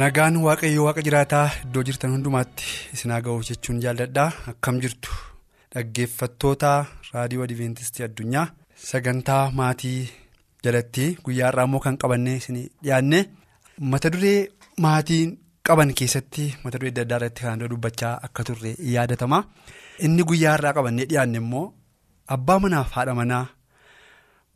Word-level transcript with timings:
Nagaan 0.00 0.36
waaqayyo 0.46 0.84
waaqa 0.86 1.02
jiraataa 1.06 1.46
iddoo 1.64 1.82
jirtan 1.88 2.12
hundumaatti 2.14 2.64
isin 2.94 3.10
haa 3.12 3.20
ga'u 3.26 3.42
jechuun 3.48 3.80
jaalladha 3.84 4.24
akkam 4.52 4.76
jirtu 4.84 5.12
dhaggeeffattoota 5.74 6.70
raadiyoo 7.12 7.44
adventistii 7.46 8.04
addunyaa 8.06 8.46
sagantaa 8.90 9.42
maatii 9.58 10.00
jalatti 10.64 11.04
guyyaa 11.26 11.50
irraa 11.52 11.66
immoo 11.68 11.80
kan 11.86 11.98
qabannee 12.04 12.36
isin 12.40 12.58
dhiyaanne 12.84 13.20
mata 13.92 14.08
duree 14.16 14.38
maatiin 14.86 15.36
qaban 15.68 15.92
keessatti 16.00 16.48
mata 16.64 16.78
duree 16.80 16.92
adda 16.94 17.04
addaa 17.06 17.18
irratti 17.20 17.42
kan 17.48 17.64
dubbachaa 17.74 18.14
akka 18.28 18.44
turre 18.48 18.74
yaadatama 18.94 19.44
inni 20.08 20.22
guyyaa 20.32 20.56
irraa 20.58 20.72
qabannee 20.80 21.06
dhiyaanne 21.12 21.38
immoo 21.44 21.66
abbaa 22.36 22.58
manaaf 22.64 22.90
haadha 22.96 23.14
manaa 23.22 23.44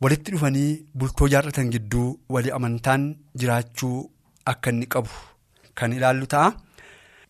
walitti 0.01 0.31
dhufanii 0.33 0.69
bultoo 0.99 1.27
jaarratan 1.33 1.69
gidduu 1.73 2.09
walii 2.33 2.51
amantaan 2.59 3.03
jiraachuu. 3.39 3.97
Akka 4.51 4.69
inni 4.71 4.87
qabu 4.93 5.09
kan 5.77 5.91
ilaallu 5.97 6.25
ta'a. 6.33 6.53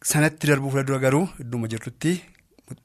Sanatti 0.10 0.48
darbuu 0.48 0.70
fuuldura 0.74 1.00
garuu 1.06 1.26
idduma 1.42 1.68
jirtutti 1.72 2.12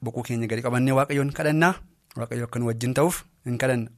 boqoo 0.03 0.23
keenya 0.27 0.47
gadi 0.51 0.61
qabannee 0.65 0.95
waaqayyoon 0.97 1.31
kadhannaa 1.37 1.73
waaqayyo 2.19 2.45
akka 2.47 2.59
nu 2.59 2.65
wajjin 2.69 2.93
ta'uuf 2.97 3.15
hin 3.45 3.57
kadhanna. 3.61 3.89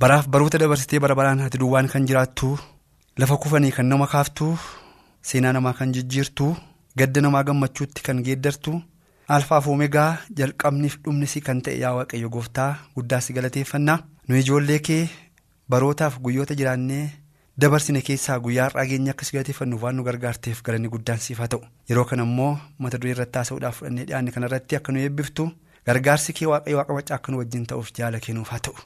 Baraaf 0.00 0.26
baroota 0.32 0.58
dabarsitee 0.62 1.00
bara 1.04 1.14
baraan 1.18 1.40
ati 1.46 1.58
duwwaan 1.60 1.88
kan 1.92 2.06
jiraattu 2.08 2.48
lafa 3.20 3.36
kufanii 3.42 3.72
kan 3.76 3.86
nama 3.90 4.06
kaaftu 4.12 4.46
seenaa 5.28 5.52
namaa 5.56 5.72
kan 5.78 5.92
jijjiirtu 5.94 6.46
gadda 6.98 7.20
namaa 7.20 7.44
gammachuutti 7.48 8.02
kan 8.06 8.18
geeddartu 8.26 8.72
alfaaf 9.36 9.66
oomegaa 9.68 10.10
jalqabniif 10.38 10.96
dhumnisi 11.04 11.40
kan 11.46 11.60
ta'e 11.64 11.78
yaa 11.84 11.94
waaqayyo 11.98 12.28
gooftaa 12.34 12.70
guddaas 12.96 13.26
galateeffannaa 13.36 13.98
nu 14.28 14.36
ijoollee 14.42 14.78
kee 14.86 15.04
barootaaf 15.70 16.18
guyyoota 16.24 16.54
jiraannee. 16.60 17.06
Dabarsine 17.60 18.00
keessaa 18.06 18.38
guyyaa 18.44 18.64
har'aa 18.68 18.86
keenya 18.88 19.12
akkas 19.14 19.30
galateeffannuuf 19.34 19.82
waan 19.84 19.96
nu 19.96 20.02
gargaarteef 20.08 20.58
galanni 20.64 20.88
guddaan 20.94 21.20
siif 21.26 21.38
haa 21.42 21.48
ta'u 21.52 21.62
yeroo 21.90 22.04
kana 22.10 22.26
immoo 22.28 22.50
mata 22.84 22.98
duree 23.00 23.14
irratti 23.14 23.38
haasa'uudhaaf 23.40 23.78
fudhannee 23.78 24.04
dhiyaanne 24.10 24.34
kanarratti 24.34 24.76
akka 24.78 24.92
nu 24.92 25.00
eebbiftu 25.04 25.46
gargaarsi 25.90 26.36
kee 26.40 26.50
waaqayyo 26.50 26.78
waaqa 26.80 26.98
macaa 26.98 27.16
akka 27.18 27.32
nu 27.32 27.40
wajjin 27.42 27.64
ta'uuf 27.72 27.94
jaala 28.00 28.20
kennuuf 28.26 28.52
haa 28.54 28.60
ta'u 28.68 28.76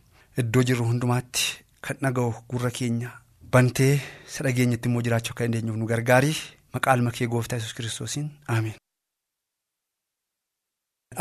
iddoo 0.45 0.63
jirru 0.71 0.87
hundumaatti 0.91 1.49
kan 1.89 1.99
dhaga'u 2.07 2.31
gurra 2.53 2.71
keenya 2.79 3.11
bantee 3.57 3.93
isa 4.29 4.47
dhageenyatti 4.49 4.89
immoo 4.93 5.03
jiraachuu 5.09 5.35
akka 5.35 5.45
dandeenyuuf 5.49 5.81
nu 5.83 5.91
gargaari 5.93 6.33
maqaa 6.75 6.97
kee 7.19 7.27
gooftaa 7.35 7.59
yesus 7.59 7.75
kiristoosiin 7.79 8.31
ameen. 8.57 8.79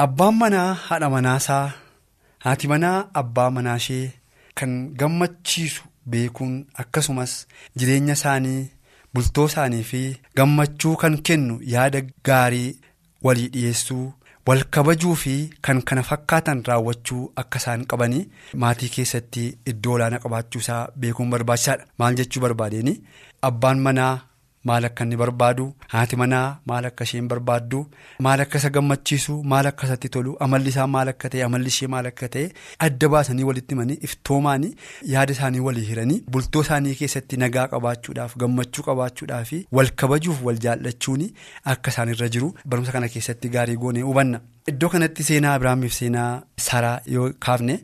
abbaan 0.05 0.35
manaa 0.41 0.71
haadha 0.87 1.09
manaasaa 1.17 1.65
haati 2.45 2.67
manaa 2.73 2.97
abbaa 3.21 3.49
manaashee 3.57 4.05
kan 4.59 4.71
gammachiisu. 4.99 5.88
Beekuun 6.05 6.53
akkasumas 6.83 7.33
jireenya 7.77 8.13
isaanii 8.19 8.69
bultoo 9.13 9.45
isaanii 9.51 9.83
fi 9.91 10.01
gammachuu 10.37 10.95
kan 11.01 11.17
kennu 11.29 11.59
yaada 11.73 12.01
gaarii 12.29 12.79
walii 13.27 13.47
dhiyeessuu 13.55 14.05
wal 14.47 14.63
kabajuu 14.75 15.15
fi 15.23 15.33
kan 15.65 15.81
kana 15.87 16.03
fakkaatan 16.09 16.63
raawwachuu 16.67 17.23
akka 17.41 17.59
isaan 17.61 17.85
qabanii 17.91 18.21
maatii 18.63 18.89
keessatti 18.95 19.43
iddoo 19.71 19.93
olaanaa 19.97 20.19
qabaachuu 20.23 20.59
isaa 20.63 20.87
beekuun 21.03 21.29
barbaachisaadha. 21.33 21.85
Maal 21.99 22.15
jechuu 22.19 22.41
barbaadeen? 22.45 22.89
Abbaan 23.49 23.79
manaa 23.87 24.13
maal 24.67 24.85
akka 24.87 25.03
inni 25.05 25.17
barbaadu 25.21 25.65
haati 25.93 26.15
manaa 26.21 26.47
maal 26.71 26.85
akka 26.89 27.03
isheen 27.07 27.27
barbaaddu 27.31 27.79
maal 28.27 28.41
akka 28.45 28.57
isa 28.61 28.69
gammachiisu 28.77 29.35
maal 29.53 29.67
akka 29.71 29.87
isatti 29.87 30.09
tolu 30.15 30.35
amalli 30.45 30.69
isaa 30.73 30.87
maal 30.95 31.07
akka 31.13 31.29
ta'e 31.35 31.43
amalli 31.47 31.67
ishee 31.73 31.87
maal 31.93 32.05
akka 32.11 32.27
ta'e 32.35 32.45
adda 32.87 33.09
baasanii 33.15 33.43
walitti 33.49 33.73
himanii 33.75 33.97
iftoomaanii 34.09 34.73
yaada 35.13 35.33
isaanii 35.37 35.59
walii 35.67 35.85
hiranii 35.91 36.19
bultoo 36.35 36.61
isaanii 36.67 36.95
keessatti 37.01 37.37
nagaa 37.45 37.67
qabaachuudhaaf 37.73 38.35
gammachuu 38.43 38.83
qabaachuudhaaf 38.89 39.51
wal 39.79 39.91
kabajuuf 40.03 40.43
wal 40.49 40.59
jaallachuun 40.67 41.25
akka 41.75 41.91
isaan 41.95 42.09
irra 42.15 42.29
jiru 42.37 42.53
barumsa 42.65 42.91
kana 42.97 43.07
keessatti 43.15 43.49
gaarii 43.55 43.77
goonee 43.85 44.01
hubanna. 44.11 44.39
Iddoo 44.69 44.89
kanatti 44.93 45.23
seenaa 45.23 45.53
Abiraamiif 45.57 45.93
seenaa 45.93 46.41
Saaraa 46.65 46.99
yoo 47.13 47.31
kaafne 47.45 47.79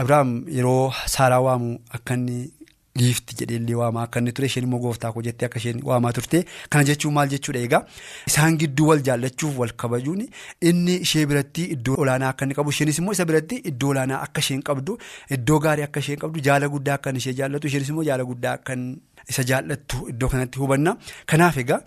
Abiraam 0.00 0.32
yeroo 0.58 0.92
Saaraa 1.14 1.40
waamu 1.46 1.78
akka 1.98 2.14
inni. 2.14 2.38
Giifti 3.00 3.36
jedheellee 3.40 3.74
waamaa 3.80 4.02
akka 4.08 4.20
inni 4.22 4.32
ture 4.38 4.46
isheen 4.50 4.64
immoo 4.68 4.78
gooftaa 4.84 5.12
koo 5.14 5.22
jettee 5.26 5.46
akka 5.48 5.58
isheen 5.62 5.80
waamaa 5.90 6.12
turte 6.18 6.44
kana 6.70 6.84
jechuun 6.90 7.14
maal 7.14 7.28
jechuudha? 7.34 7.60
Egaa 7.68 7.82
isaan 8.30 8.58
gidduu 8.62 8.86
wal 8.90 9.02
jaallachuuf 9.08 9.58
wal 9.62 9.72
kabajuun 9.82 10.22
inni 10.70 10.94
ishee 11.06 11.26
biratti 11.32 11.64
iddoo 11.76 11.96
olaanaa 12.04 12.28
akka 12.34 12.44
inni 12.48 12.54
qabu 12.60 12.70
isheenis 12.76 12.98
immoo 13.02 13.12
isa 13.18 13.24
biratti 13.32 13.56
iddoo 13.72 13.90
olaanaa 13.94 14.20
akka 14.28 14.40
isheen 14.46 14.62
qabdu 14.70 14.98
iddoo 15.38 15.58
gaarii 15.66 15.86
akka 15.88 16.00
isheen 16.06 16.18
qabdu 16.24 16.40
jaala 16.48 16.68
guddaa 16.76 16.94
akka 17.00 17.12
ishee 17.22 17.34
jaallatu 17.42 17.66
isheenis 17.72 17.88
immoo 17.94 18.04
jaala 18.10 18.24
guddaa 18.30 18.52
akka 18.60 18.76
isa 19.32 19.42
jaallattu 19.50 20.08
iddoo 20.10 20.28
kanatti 20.32 20.58
hubanna. 20.62 20.96
Kanaaf 21.30 21.56
egaa 21.62 21.80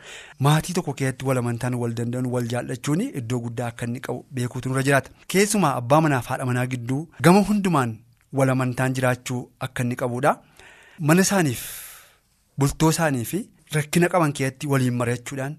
maatii 0.48 0.74
tokko 0.78 0.94
keessatti 1.02 1.26
wal 1.28 1.38
amantaan 1.42 1.76
wal 1.84 1.94
danda'an 2.00 2.26
wal 2.34 2.48
jaallachuun 2.54 3.02
iddoo 3.22 3.40
guddaa 3.46 3.68
akka 3.74 3.86
inni 3.88 4.00
qabu 4.08 4.26
beekuutu 4.32 4.70
nurra 4.70 4.84
jiraata. 4.88 5.10
Keessumaa 5.34 5.74
abbaa 5.82 6.02
manaaf 6.06 6.28
haadha 6.34 6.46
manaa 6.50 6.66
gidduu 6.74 7.02
gama 7.28 7.40
hundumaan 7.50 7.96
wal 8.34 8.50
amantaan 8.56 8.94
jiraachuu 9.00 9.42
akka 9.68 9.84
inni 9.84 9.96
qabudha. 10.04 10.36
Mana 11.08 11.22
isaaniif 11.28 11.62
bultoo 12.60 12.90
isaanii 12.96 13.26
fi 13.32 13.40
rakkina 13.78 14.08
qaban 14.14 14.34
keessatti 14.40 14.68
waliin 14.74 14.96
mari'achuudhaan 15.02 15.56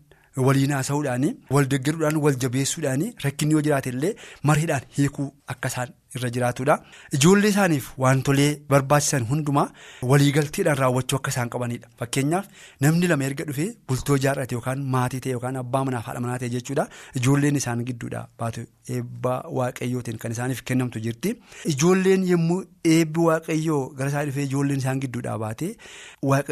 waliin 0.46 0.72
haasa'uudhaan 0.76 1.24
wal 1.54 1.66
deeggaruudhaan 1.72 2.16
wal 2.24 2.36
jabeessuudhaan 2.44 3.04
rakkinni 3.24 3.52
yoo 3.56 3.62
jiraate 3.66 3.90
illee 3.94 4.12
mariidhaan 4.50 4.84
hiikuu 4.98 5.28
akka 5.54 5.68
isaan 5.72 5.94
irra 6.16 6.31
jiraatudha. 6.37 6.76
Ijoollee 7.16 7.50
isaaniif 7.54 7.87
wantolee 8.04 8.50
barbaachisan 8.75 9.25
hundumaa 9.31 9.66
waliigalteedhaan 10.12 10.78
raawwachuu 10.82 11.19
akka 11.21 11.31
isaan 11.34 11.50
qabanidha 11.54 11.88
fakkeenyaaf 12.03 12.47
namni 12.87 13.06
lama 13.12 13.25
erga 13.28 13.44
dhufee 13.50 13.69
bultoo 13.88 14.19
jaarrate 14.25 14.54
yookaan 14.59 14.82
maatii 14.94 15.21
ta'e 15.26 15.32
yookaan 15.37 15.56
abbaa 15.62 15.84
manaaf 15.88 16.06
haadha 16.10 16.21
manaa 16.26 16.38
ta'e 16.43 16.50
jechuudha. 16.56 16.87
Ijoolleen 17.21 17.56
isaan 17.62 17.84
gidduudha. 17.91 18.22
Baatu 18.43 18.65
eebba 18.97 19.34
waaqayyootiin 19.60 20.19
kan 20.25 20.32
isaaniif 20.37 20.62
kennamtu 20.71 21.00
jirti. 21.06 21.34
Ijoolleen 21.75 22.25
yommuu 22.32 22.60
eebbi 22.97 23.21
waaqayyoo 23.28 23.81
gara 24.00 24.10
isaa 24.15 24.25
dhufee 24.31 24.44
ijoolleen 24.50 24.78
isaan 24.84 25.00
gidduudhaa 25.06 25.38
baate 25.44 25.71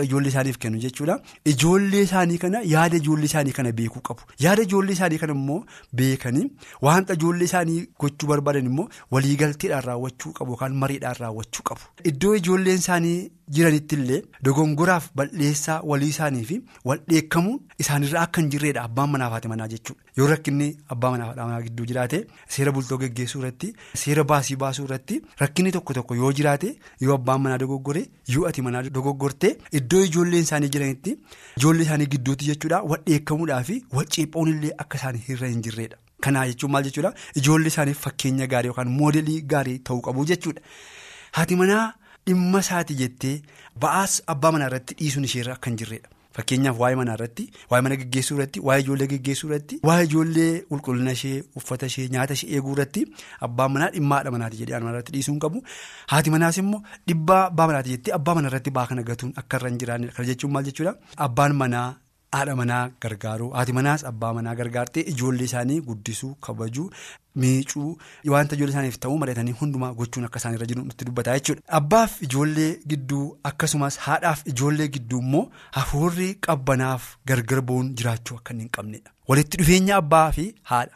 ijoollee 0.07 0.29
isaaniif 0.35 0.59
kennu 0.65 0.79
jechuudha. 0.87 1.19
Ijoollee 1.55 2.03
isaanii 2.09 2.39
kana 2.45 2.61
yaada 2.75 2.97
ijoollee 3.03 3.25
isaanii 3.33 3.53
kana 3.59 3.73
beekuu 3.83 4.01
qabu. 4.11 4.23
Yaada 4.47 4.63
ijoollee 4.69 4.93
isaanii 4.99 5.19
kana 5.25 5.33
immoo 5.39 5.61
beekanii 6.03 6.47
wanta 6.89 7.15
ijoollee 7.21 7.45
isaanii 7.51 7.81
gochuu 8.05 8.29
barbaadan 8.35 8.67
immoo 8.73 8.89
waliigalteedhaan 9.49 9.85
raawwachuu 9.89 10.33
qabu 10.33 10.51
yookaan 10.53 10.75
mariidhaan 10.83 11.17
raawwachuu 11.21 11.63
qabu 11.69 11.81
iddoo 12.11 12.35
ijoolleen 12.37 12.79
isaanii 12.79 13.31
jiranitti 13.57 13.95
illee 13.97 14.23
dogongoraaf 14.45 15.09
bal'eessaa 15.19 15.81
walii 15.91 16.09
isaanii 16.15 16.45
fi 16.51 16.61
wal 16.85 16.99
dheekkamuun 17.09 17.61
isaanirraa 17.85 18.23
akka 18.27 18.41
hin 18.41 18.51
jirreedha 18.55 18.83
abbaan 18.89 19.11
manaaf 19.15 19.33
haati 19.37 19.49
manaa 19.53 19.69
jechuudha 19.75 20.03
yoo 20.21 20.27
rakkinni 20.33 20.69
abbaa 20.95 21.11
manaaf 21.15 21.29
haadha 21.31 21.47
manaa 21.51 21.63
gidduu 21.69 21.87
jiraate 21.93 22.21
seera 22.57 22.73
bultoo 22.79 22.99
geggeessuu 23.05 23.41
irratti 23.43 23.73
seera 24.03 24.25
baasii 24.33 24.57
baasuu 24.65 24.85
irratti 24.89 25.21
rakkinni 25.45 25.73
tokko 25.79 25.95
tokko 26.01 26.15
yoo 26.23 26.33
jiraate 26.41 26.75
yoo 27.07 27.15
abbaan 27.21 27.41
manaa 27.47 27.59
dogoggore 27.65 28.03
yoo 28.35 28.47
ati 28.51 28.63
manaa 28.67 28.83
dogoggorte 28.99 29.55
iddoo 29.81 30.03
ijoolleen 30.11 30.43
isaanii 30.49 30.69
jiranitti 30.77 31.17
ijoollee 31.57 31.83
isaanii 31.89 32.07
gidduutti 32.17 32.45
jechuudha 32.53 32.83
wal 32.93 33.03
dheekkamuudhaa 33.09 33.63
fi 33.71 33.81
wal 34.01 34.07
ceephoon 34.19 34.49
illee 34.57 34.75
akka 34.85 34.99
isaanii 35.03 35.25
irra 35.37 35.49
hin 35.55 35.63
jirreedha. 35.69 35.97
Kanaa 36.27 36.47
jechuun 36.51 36.73
maal 36.73 36.85
jechuudha? 36.91 37.13
Ijoollee 37.41 37.71
isaaniif 37.75 38.01
fakkeenya 38.09 38.47
gaarii 38.53 38.69
yookaan 38.73 38.91
moodelii 39.01 39.41
gaarii 39.55 39.79
ta'uu 39.91 40.01
qabu 40.11 40.25
jechuudha. 40.33 40.61
Haati 41.39 41.57
manaa 41.63 41.87
dhimma 42.27 42.61
isaati 42.65 42.95
jettee 43.01 43.35
ba'aas 43.83 44.23
abbaa 44.35 44.53
manaa 44.55 44.67
irratti 44.71 44.95
dhiisuun 45.03 45.25
isheerra 45.29 45.55
hin 45.67 45.77
jirredha 45.83 46.09
fakkeenyaaf 46.39 46.77
waa'ee 46.81 46.97
manaa 47.01 47.15
irratti 47.19 47.45
waa'ee 47.71 47.85
mana 47.87 47.97
geggeessuu 48.01 48.37
irratti 48.39 48.61
waa'ee 48.69 48.83
ijoollee 48.85 49.07
geggeessuu 49.13 49.49
irratti 49.51 49.79
waa'ee 49.91 50.05
ijoollee 50.09 50.51
qulqullina 50.73 51.13
ishee 51.19 51.37
uffata 51.61 51.87
ishee 51.93 52.09
nyaata 52.17 52.35
ishee 52.39 52.51
eeguu 52.59 52.75
irratti 52.77 53.05
abbaan 53.49 53.73
manaa 53.77 53.89
dhimma 53.95 54.15
haadha 54.19 54.31
manaati 54.37 54.61
jedhee 54.63 54.79
manaa 54.85 54.93
irratti 54.97 55.13
dhiisuu 55.17 55.33
hin 55.35 55.41
qabu. 55.47 55.63
Haati 56.13 56.31
manaas 56.37 56.59
immoo 56.65 56.83
dhibba 57.13 57.39
abbaa 57.47 57.67
manaati 57.73 57.91
jettee 57.97 58.15
abbaa 58.19 58.35
manaa 58.41 58.51
irratti 58.53 58.71
ba'aa 58.81 58.87
kana 58.93 59.03
gatuun 59.13 59.33
akka 59.43 59.57
irra 59.63 59.69
hin 59.73 59.79
jiraannedha. 59.85 60.15
Kana 60.19 60.29
jechuun 60.33 60.53
maal 60.59 60.65
jechuudha? 60.71 60.95
Abbaan 61.29 61.57
manaa. 61.63 61.89
Haadha 62.37 62.55
manaa 62.61 62.83
gargaaruu 63.03 63.51
haati 63.59 63.73
manaas 63.79 64.05
abbaa 64.11 64.33
manaa 64.39 64.55
gargaartee 64.61 65.03
ijoollee 65.13 65.45
isaanii 65.51 65.81
guddisuu 65.89 66.35
kabajuu 66.47 66.91
miicuu 67.45 67.91
wanta 68.35 68.57
ijoollee 68.57 68.73
isaaniif 68.75 68.99
ta'uu 69.05 69.19
mari'atanii 69.23 69.55
hundumaa 69.61 69.93
gochuun 70.01 70.25
akka 70.29 70.39
isaan 70.43 70.55
irra 70.59 70.67
jiru 70.73 70.85
nutti 70.85 71.05
dubbataa 71.09 71.35
jechuudha. 71.39 71.63
Abbaaf 71.81 72.21
ijoollee 72.29 72.71
gidduu 72.93 73.25
akkasumas 73.51 73.99
haadhaaf 74.07 74.43
ijoollee 74.53 74.89
gidduu 74.99 75.21
immoo 75.27 75.45
hafuurri 75.79 76.29
qabbanaaf 76.49 77.09
gargar 77.33 77.61
ba'uun 77.73 77.91
jiraachuu 78.03 78.37
akka 78.41 78.55
hin 78.63 78.69
qabnedha. 78.79 79.11
Walitti 79.29 79.57
dhufeenya 79.65 79.97
abbaa 80.03 80.33
fi 80.39 80.49
haadha. 80.63 80.95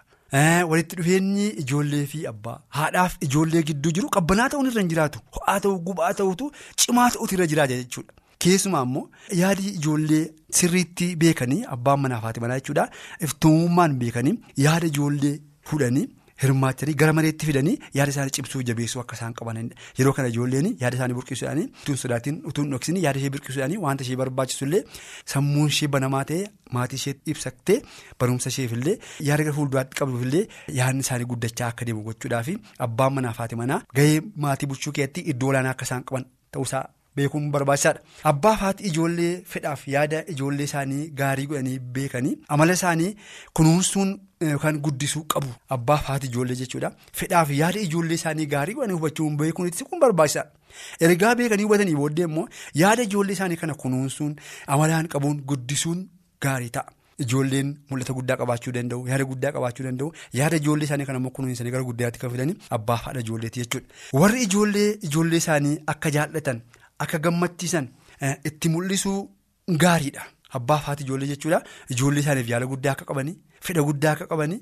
Walitti 0.71 0.97
dhufeenyi 1.03 1.47
ijoollee 1.67 2.07
fi 2.15 2.27
abbaa 2.33 2.59
haadhaaf 2.81 3.17
ijoollee 3.29 3.63
gidduu 3.71 3.93
jiru 4.01 4.09
qabbanaa 4.19 4.49
ta'uun 4.55 4.67
irra 4.73 4.81
hin 4.85 4.89
jiraatu 4.97 5.21
ho'aa 5.39 5.61
ta'uu 5.67 5.79
gubaa 5.91 6.13
ta'utu 6.21 6.53
cimaa 6.85 7.11
ta'utu 7.17 7.35
irra 7.39 7.47
jiraata 7.55 7.75
jechuudha. 7.85 8.13
Keessumaa 8.45 8.83
immoo 8.89 9.05
yaadi 9.43 9.69
ijoollee 9.79 10.25
sirriitti 10.61 11.11
beekanii 11.25 11.61
abbaan 11.77 12.01
manaa 12.07 12.19
fi 12.23 12.27
haati 12.29 12.41
manaa 12.45 12.59
jechuudha 12.61 12.89
iftoomummaan 13.27 13.95
beekanii 14.03 14.35
yaada 14.67 14.87
ijoollee 14.93 15.35
fuudhanii 15.71 16.05
hirmaachanii 16.43 16.95
gara 17.01 17.13
mareetti 17.17 17.47
fidanii 17.49 17.75
yaada 17.99 18.11
isaanii 18.13 18.33
cimsuu 18.37 18.63
jabeessuu 18.69 19.01
akka 19.03 19.15
isaan 19.19 19.35
qabanidha. 19.41 19.77
Yeroo 19.99 20.13
kana 20.17 20.29
ijoolleen 20.33 20.69
yaada 20.81 20.97
isaanii 20.99 21.15
burqisuudhaanii 21.19 21.67
utuun 21.83 21.97
sodaatiin 22.03 22.41
utuun 22.53 22.71
dhoksanii 22.75 23.03
yaada 23.05 23.19
ishee 23.21 23.31
burqisuudhaanii 23.35 23.79
wanta 23.85 24.05
ishee 24.07 24.17
barbaachisullee 24.23 24.81
sammuun 25.35 25.69
ishee 25.75 25.89
banamaa 25.97 26.23
ta'ee 26.31 26.49
maatii 26.79 26.99
ishee 27.03 27.15
ibsattee 27.35 27.77
barumsa 28.25 28.51
isheefillee 28.55 28.97
yaada 29.29 29.45
gara 29.51 29.55
fuulduraatti 29.61 30.01
qabduufillee 30.01 30.43
yaadni 30.81 31.07
isaanii 31.07 31.29
guddachaa 31.35 31.69
akka 31.75 31.85
deemu 31.91 32.03
gochuudhaaf 32.09 32.49
abbaan 32.89 33.15
manaa 33.21 33.33
fi 33.39 33.45
haati 33.45 33.57
manaa 33.63 33.81
gahee 34.01 34.19
maatii 34.47 34.67
bulchuu 34.75 34.93
keessatti 34.99 35.21
iddoo 35.35 35.49
olaanaa 35.55 35.77
akka 35.79 35.85
isaan 35.91 36.05
qaban 36.11 36.27
ta'uusaa. 36.57 36.85
Beekuun 37.17 37.51
barbaachisaadha. 37.55 38.01
Abbaa 38.31 38.55
haati 38.61 38.85
ijoollee 38.91 39.43
fedhaaf 39.55 39.83
yaada 39.95 40.25
ijoollee 40.35 40.65
isaanii 40.71 41.09
gaarii 41.21 41.47
godhanii 41.51 41.79
beekanii 41.97 42.37
amala 42.49 42.73
isaanii 42.79 43.11
kunuunsuun 43.59 44.15
yookaan 44.51 44.79
guddisuu 44.87 45.25
qabu. 45.35 45.53
Abbaa 45.77 45.97
haati 46.07 46.27
ijoollee 46.33 46.57
jechuudha. 46.63 46.93
Fedhaaf 47.21 47.51
yaada 47.59 47.81
ijoollee 47.89 48.15
isaanii 48.21 48.47
gaarii 48.55 48.75
godhanii 48.79 48.95
hubachuun 49.01 49.37
beekuun 49.37 49.69
itti 49.69 49.85
kun 49.85 50.01
barbaachisaadha. 50.01 50.51
Ergaa 51.01 51.35
beekanii 51.43 51.65
hubatanii 51.69 51.95
booddee 52.01 52.25
immoo 52.31 52.49
yaada 52.85 53.03
ijoollee 53.11 53.33
isaanii 53.39 53.57
kana 53.67 53.75
kunuunsuun 53.85 54.35
amalaan 54.67 55.09
qabuun 55.15 55.41
guddisuun 55.53 56.03
gaarii 56.41 56.71
ta'a. 56.81 56.91
Ijoolleen 57.23 57.77
mul'ata 57.91 58.13
guddaa 58.17 58.37
qabaachuu 58.41 58.73
danda'u 58.75 59.07
yaada 59.09 59.25
guddaa 59.31 59.53
qabaachuu 59.57 59.85
danda'u 59.87 60.13
yaada 60.39 60.57
ijoollee 60.63 60.85
isaanii 60.89 61.07
kana 61.11 61.19
immoo 61.21 61.31
kunuunsanii 61.39 61.71
gara 61.75 61.85
guddaatti 61.91 62.19
kan 62.23 62.31
fidanii 62.37 62.57
abbaa 62.77 62.97
haadha 63.07 63.21
ijoolleeti 63.27 63.61
jechuudha. 63.61 63.87
Warri 64.23 64.43
ijoollee 64.49 64.91
ijoollee 65.09 65.37
isaanii 65.45 65.79
akka 65.95 66.11
jaallatan. 66.17 66.63
Akka 67.05 67.19
gammachiisan 67.25 67.89
itti 68.49 68.69
mul'isuu 68.75 69.19
gaariidha. 69.85 70.23
Abbaa 70.59 70.77
haati 70.87 71.05
ijoollee 71.05 71.29
jechuudha. 71.33 71.63
Ijoollee 71.95 72.21
isaaniif 72.25 72.49
yaala 72.53 72.67
guddaa 72.73 72.93
akka 72.97 73.05
qabanii, 73.11 73.37
fedha 73.67 73.83
guddaa 73.89 74.13
akka 74.17 74.27
qabanii, 74.33 74.59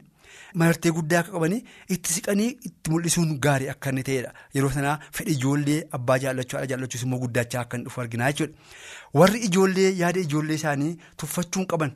martee 0.60 0.92
guddaa 0.98 1.20
akka 1.24 1.32
qabanii 1.36 1.58
itti 1.94 2.12
siqanii 2.16 2.50
itti 2.68 2.90
mul'isuun 2.92 3.32
gaarii 3.46 3.68
akka 3.72 3.90
inni 3.90 4.02
ta'edha. 4.08 4.30
Yeroo 4.54 4.70
sanaa 4.76 4.98
fedha 5.16 5.30
ijoollee 5.36 5.80
abbaa 5.98 6.18
jaallachuu 6.24 6.58
haadha 6.58 6.70
jaallachuus 6.74 7.02
immoo 7.08 7.18
guddachaa 7.24 7.60
akka 7.64 7.76
inni 7.80 7.88
dhufu 7.88 8.00
argina 8.04 8.30
jechuudha. 8.30 8.54
Warri 9.14 9.40
ijoollee 9.48 9.90
yaada 10.02 10.20
ijoollee 10.28 10.54
isaanii 10.60 10.92
tuffachuun 11.16 11.66
qaban 11.74 11.92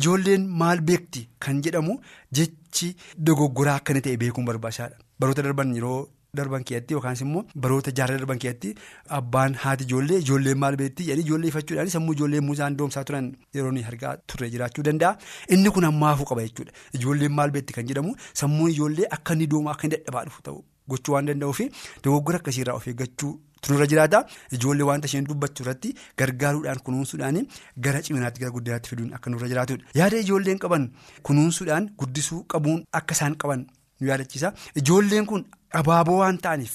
ijoolleen 0.00 0.48
maal 0.64 0.80
beekti 0.90 1.28
kan 1.46 1.62
jedhamu 1.68 2.00
jechi 2.40 2.90
dogoggoraa 3.30 3.76
akka 3.80 3.92
inni 3.94 4.02
ta'e 4.08 4.16
beekuun 4.24 4.44
barbaachisaadha. 4.50 4.96
Baroota 5.20 5.42
darban 5.48 5.74
yeroo. 5.78 6.00
Darban 6.40 6.64
keessatti 6.70 6.94
yookaas 6.98 7.20
immoo 7.26 7.44
baroota 7.66 7.94
jaarraa 8.00 8.18
darban 8.22 8.38
keessatti 8.44 8.74
abbaan 9.18 9.54
haati 9.64 9.84
ijoollee 9.88 10.18
ijoolleen 10.24 10.58
maal 10.64 10.76
beekti 10.82 11.06
jedhanii 11.08 11.26
ijoollee 11.28 11.48
ifachuudhaan 11.54 11.90
sammuu 11.96 12.14
ijoollee 12.18 12.40
muusaan 12.50 12.76
doomsaa 12.82 13.04
turan 13.10 13.32
yeroo 13.54 13.72
argaa 13.92 14.16
turre 14.26 14.50
jiraachuu 14.54 14.84
danda'a. 14.90 15.16
Inni 15.54 15.70
kun 15.70 15.84
ammaafuu 15.90 16.24
qaba 16.30 16.42
jechuudha. 16.46 16.72
Ijoolleen 17.00 17.32
maal 17.40 17.50
beekti 17.50 17.72
kan 17.80 17.86
jedhamu 17.88 18.14
sammuun 18.42 18.70
ijoollee 18.70 19.06
akka 19.18 19.34
inni 19.34 19.46
doomaa 19.52 19.72
akka 19.76 19.86
inni 19.88 19.96
dadhabaa 19.98 20.24
dhufu 20.28 20.42
ta'u 20.48 20.62
gochuu 20.90 21.14
waan 21.14 21.26
danda'uuf 21.28 21.60
dogoggora 22.04 22.38
akkasiirraa 22.42 22.74
of 22.80 22.86
eeggachuu 22.92 23.32
tunurra 23.66 23.86
jiraata. 23.92 24.20
Ijoollee 24.58 24.86
wanta 24.90 25.06
isheen 25.10 25.24
dubbachuu 25.30 25.64
irratti 25.64 25.94
gargaaruudhaan 26.18 26.80
kunuunsuudhaan 26.88 27.40
gara 27.86 28.02
ciminaatti 28.08 28.40
gara 28.44 28.52
guddinaatti 28.56 28.90
fiduun 28.92 29.14
akka 29.18 29.30
nurra 29.30 29.48
jiraatudha. 29.52 29.84
Yaada 30.00 30.18
ijoolleen 30.24 30.58
qaban 30.64 30.90
kunuunsuudhaan 31.30 31.90
guddisuu 32.02 32.44
qabuun 32.54 32.84
akka 33.00 33.14
isaan 33.18 33.36
qaban 33.44 33.66
nu 34.00 34.08
yaadachiisa 34.10 34.52
ijoolleen 34.82 35.26
kun. 35.26 35.44
Abaaboo 35.78 36.18
waan 36.18 36.38
ta'aniif 36.44 36.74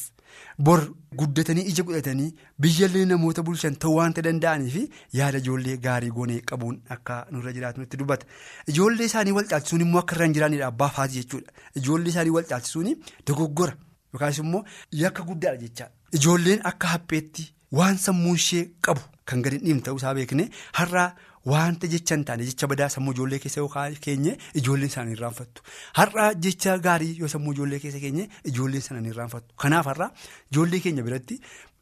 bor 0.66 0.82
guddatanii 1.20 1.64
ija 1.72 1.84
godhatanii 1.84 2.34
biyyallee 2.64 3.06
namoota 3.12 3.44
bulchan 3.48 3.76
ta'uu 3.84 3.96
waanta 4.00 4.22
danda'aniif 4.28 4.76
yaada 5.20 5.38
ijoollee 5.44 5.78
gaarii 5.86 6.12
goonee 6.18 6.42
qabuun 6.52 6.78
akka 6.96 7.16
nurra 7.32 7.54
jiraatu 7.56 7.80
nutti 7.82 7.98
dubbata. 8.02 8.26
Ijoollee 8.74 9.06
isaanii 9.12 9.32
wal 9.38 9.48
caalchisuun 9.54 9.82
immoo 9.88 10.00
akka 10.04 10.16
irra 10.16 10.26
hin 10.30 10.34
jiraannedha 10.38 10.68
abbaa 10.74 10.90
fi 10.90 10.96
haati 11.02 11.16
jechuudha. 11.22 11.52
Ijoollee 11.82 12.10
isaanii 12.14 12.30
wal 12.38 12.44
caalchisuun 12.52 12.94
dogoggora 13.28 13.74
yookaas 14.14 14.38
immoo 14.46 14.64
yakka 15.02 15.24
guddaadha 15.32 15.58
jechaadha. 15.66 15.92
Ijoolleen 16.20 16.62
akka 16.74 16.88
hapheetti 16.94 17.50
waan 17.80 17.98
sammuun 18.06 18.36
ishee 18.44 18.64
qabu 18.88 19.02
kan 19.26 19.42
gadi 19.42 19.58
dhiibne 19.66 19.82
ta'uusaa 19.90 20.14
beekne 20.22 20.50
har'aa. 20.80 21.12
Wanta 21.46 21.88
jecha 21.90 22.16
hin 22.16 22.24
taane 22.26 22.44
jecha 22.46 22.68
badaa 22.72 22.88
sammuu 22.94 23.14
ijoollee 23.16 23.40
keessa 23.44 23.62
yookaan 23.64 23.96
keenye 24.08 24.34
ijoolleen 24.62 24.92
isaanii 24.92 25.16
irraanfattu. 25.18 25.64
Har'a 26.00 26.26
jecha 26.48 26.78
gaarii 26.88 27.16
yoo 27.20 27.28
sammuu 27.34 27.54
ijoollee 27.56 27.80
keessa 27.86 28.00
keenye 28.04 28.28
ijoolleen 28.52 28.82
sana 28.88 29.00
hin 29.02 29.10
irraanfattu. 29.14 29.56
Kanaaf 29.64 29.86
har'a 29.92 30.12
ijoollee 30.52 30.80
keenya 30.86 31.04
biratti 31.08 31.40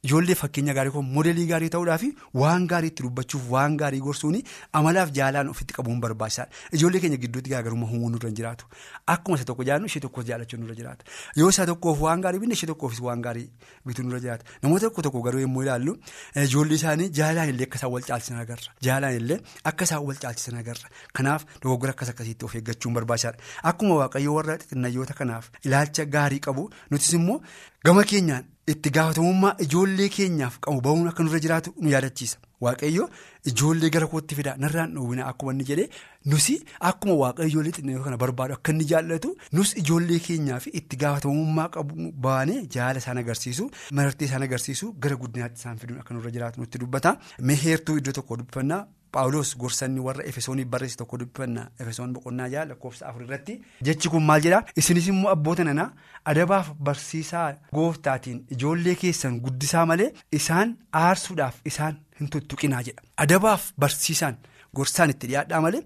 ijoollee 0.07 0.35
fakkeenya 0.41 0.73
gaarii 0.77 0.91
kun 0.95 1.05
modeelii 1.15 1.45
gaarii 1.51 1.69
ta'uudhaaf 1.75 2.03
waan 2.41 2.67
gaarii 2.71 2.87
itti 2.91 3.03
dubbachuuf 3.03 3.49
waan 3.53 3.77
gaarii 3.81 3.99
gorsuun 4.05 4.37
amalaaf 4.79 5.09
jaalaan 5.17 5.49
ofitti 5.53 5.73
qabuun 5.77 5.99
barbaachisaadha. 6.01 6.51
Ijoollee 6.77 7.01
keenya 7.03 7.17
gidduutti 7.23 7.49
garaagarummaa 7.53 7.89
uumuun 7.91 8.11
nurra 8.15 8.31
jiraatu. 8.39 8.65
Akkuma 9.07 9.37
isa 9.37 9.45
tokko 9.49 9.63
jaallu 9.69 9.85
ishee 9.91 9.99
tokkos 10.05 10.25
jaalachuun 10.29 10.61
nurra 10.63 10.75
jiraata. 10.79 11.03
Yoo 11.35 11.49
isa 11.49 11.65
tokkoof 11.65 11.99
waan 12.05 12.21
gaarii 12.21 12.39
binne 12.39 12.53
ishee 12.59 12.67
tokkoofis 12.71 13.01
waan 13.07 13.21
gaarii 13.25 13.49
bituun 13.85 14.07
nurra 14.07 14.19
jiraata. 14.25 14.45
Namoota 14.63 14.85
tokko 14.87 15.01
tokko 15.07 15.21
garuu 15.27 15.41
yommuu 15.45 15.63
ilaallu 15.67 15.97
ijoollee 16.45 16.75
isaanii 16.81 17.09
jaalaan 17.19 17.49
illee 17.53 17.67
akka 17.67 17.77
isaan 17.81 17.91
wal 17.93 18.07
caalchisan 18.11 18.39
agarra. 18.43 18.71
Jaalaan 18.87 19.15
illee 19.19 19.39
akka 19.73 19.83
isaan 19.89 20.05
wal 20.07 20.15
caalchisan 20.23 20.57
agarra. 20.61 20.87
Kanaaf 21.13 21.43
dogoggora 21.63 21.91
akkas 21.97 22.09
akkasiitti 22.13 22.45
of 22.45 22.55
eeggachuun 22.55 22.93
barbaachisaadha. 22.99 23.43
Akkuma 23.73 23.95
waaqayyoo 24.03 24.35
warra 24.39 24.57
xixinnayyoota 24.63 25.13
kanaaf 25.19 25.51
ilaalcha 25.65 26.05
gaarii 26.05 26.39
qabu 26.47 26.69
nutis 26.91 27.13
immoo 27.19 27.41
gama 27.85 28.03
keenyaan 28.03 28.45
itti 28.73 28.89
gaafatamummaa 28.97 29.55
ijoollee 29.65 30.09
keenyaaf 30.17 30.59
qabu 30.65 30.81
bahuun 30.87 31.07
akka 31.11 31.23
nurra 31.23 31.39
jiraatu 31.45 31.73
nu 31.81 31.89
yaadachiisa. 31.93 32.37
Waaqayyo 32.65 33.05
ijoollee 33.51 33.89
gara 33.95 34.07
kootti 34.11 34.35
fidaa 34.39 34.55
narraan 34.63 34.93
dhoowwina 34.95 35.25
akkuma 35.31 35.53
inni 35.55 35.65
jedhee 35.69 35.87
nusi 36.33 36.55
akkuma 36.89 37.15
waaqayyo 37.21 37.49
ijoollee 37.51 37.71
xixinnoo 37.77 38.03
kana 38.07 38.17
barbaadu 38.23 38.53
akka 38.57 38.71
inni 38.75 38.85
jaallatu 38.91 39.31
nus 39.59 39.71
ijoollee 39.81 40.19
keenyaaf 40.27 40.67
itti 40.81 40.97
gaafatamummaa 41.03 41.69
qabu 41.77 42.11
baanee 42.27 42.59
jaala 42.75 42.99
isaan 43.03 43.17
agarsiisu 43.23 43.69
marartee 43.99 44.27
isaan 44.29 44.43
agarsiisu 44.49 44.91
gara 45.05 45.15
guddinaatti 45.23 45.59
isaan 45.63 45.79
fiduun 45.83 45.99
akka 46.03 46.13
nurra 46.17 46.31
jiraatu 46.37 46.59
nutti 46.65 46.77
dubbata. 46.85 47.15
Meheertuu 47.51 47.97
iddoo 48.03 48.13
tokko 48.19 48.37
dubbifannaa. 48.43 48.85
Paawuloos 49.15 49.51
gorsanni 49.61 49.99
warra 50.07 50.23
efesoonii 50.31 50.65
barreesse 50.73 50.97
tokko 51.01 51.17
dubbifannaa 51.21 51.67
efesoon 51.83 52.11
boqonnaa 52.15 52.47
jaha 52.53 52.65
lakkoofsa 52.71 53.07
afur 53.09 53.23
irratti 53.27 53.55
jechi 53.87 54.09
kun 54.15 54.23
maal 54.29 54.41
jedhaa 54.45 54.63
isinis 54.81 55.07
immoo 55.13 55.31
abboota 55.35 55.63
nanaa 55.69 55.87
adabaaf 56.33 56.67
barsiisaa 56.89 57.47
gooftaatiin 57.77 58.43
ijoollee 58.57 58.95
keessan 59.03 59.39
guddisaa 59.45 59.85
malee 59.91 60.09
isaan 60.39 60.75
aarsuudhaaf 61.03 61.55
isaan 61.71 61.97
hin 62.19 62.29
tuttuqinaa 62.35 62.81
jedha 62.89 63.01
adabaaf 63.25 63.65
barsiisaan 63.85 64.37
gorsaan 64.79 65.09
itti 65.15 65.27
dhiyaadhaa 65.31 65.61
malee 65.67 65.81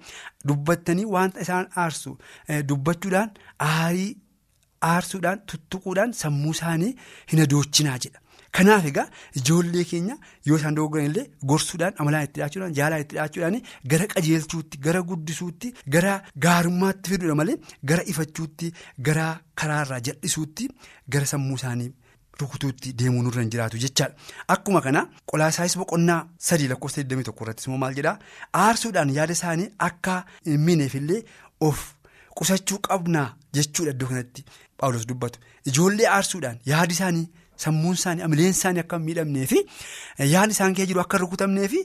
dubbattanii 0.52 1.06
wanta 1.16 1.40
isaan 1.48 1.70
aarsu 1.84 2.18
dubbachuudhaan 2.74 3.32
aarii 3.70 4.10
aarsuudhaan 4.90 5.40
tuttuquudhaan 5.54 6.14
sammuu 6.24 6.52
isaanii 6.58 6.92
hin 7.32 7.42
adoochinaa 7.46 7.98
jedha. 8.06 8.20
Kanaaf 8.58 8.86
egaa 8.86 9.06
ijoollee 9.40 9.84
keenya 9.92 10.16
yoo 10.48 10.58
isaan 10.60 10.76
dogoggoran 10.78 11.08
illee 11.10 11.26
gorsuudhaan 11.52 11.94
amalaan 12.04 12.24
itti 12.28 12.40
dhiyaachuudhaan 12.40 12.76
jaalaan 12.80 13.02
itti 13.04 13.16
dhiyaachuudhaan 13.16 13.58
gara 13.94 14.08
qajeelchuutti 14.14 14.78
gara 14.88 15.02
guddisuutti 15.12 15.72
gara 15.96 16.12
gaarummaatti 16.46 17.10
fiduudha 17.16 17.36
malee 17.42 17.56
gara 17.92 18.04
ifachuutti 18.14 18.72
gara 19.10 19.26
karaarraa 19.64 20.00
jal'isuutti 20.10 20.70
gara 21.18 21.26
sammuu 21.34 21.56
isaanii 21.62 21.90
rukutuutti 22.42 22.94
deemuu 23.00 23.24
nurra 23.24 23.42
hin 23.42 23.50
jiraatu 23.56 23.78
jechaadha. 23.82 24.16
Akkuma 24.54 24.82
kana 24.86 25.02
qolaasaayis 25.32 25.78
boqonnaa 25.82 26.22
sadii 26.52 26.68
lakkoofsa 26.72 27.02
21 27.02 27.42
irrattis 27.44 27.68
immoo 27.68 27.78
maal 27.84 27.96
jedhaa 28.00 28.18
aarsuudhaan 28.64 29.10
yaada 29.20 29.34
isaanii 29.42 29.70
akka 29.90 30.24
hin 30.48 30.60
miineefillee 30.70 31.22
of 31.68 31.84
qusachuu 32.40 32.80
qabnaa 32.88 33.30
jechuudha 33.60 33.92
iddoo 33.98 34.08
kanatti 34.14 34.46
Paawulos 34.78 35.08
dubbatu 35.14 35.40
ijoollee 35.72 36.08
aarsuudhaan 36.18 36.60
yaadi 36.74 36.94
isaanii. 37.02 37.28
Sammuun 37.66 37.96
isaanii 38.00 38.26
amileen 38.28 38.56
isaanii 38.58 38.84
akka 38.86 38.98
hin 39.00 39.06
miidhamnee 39.10 39.46
fi 39.54 39.60
yaadni 40.34 40.56
isaan 40.58 40.74
keessa 40.80 40.92
jiru 40.94 41.02
akka 41.06 41.22
rukutamnee 41.24 41.68
fi 41.76 41.82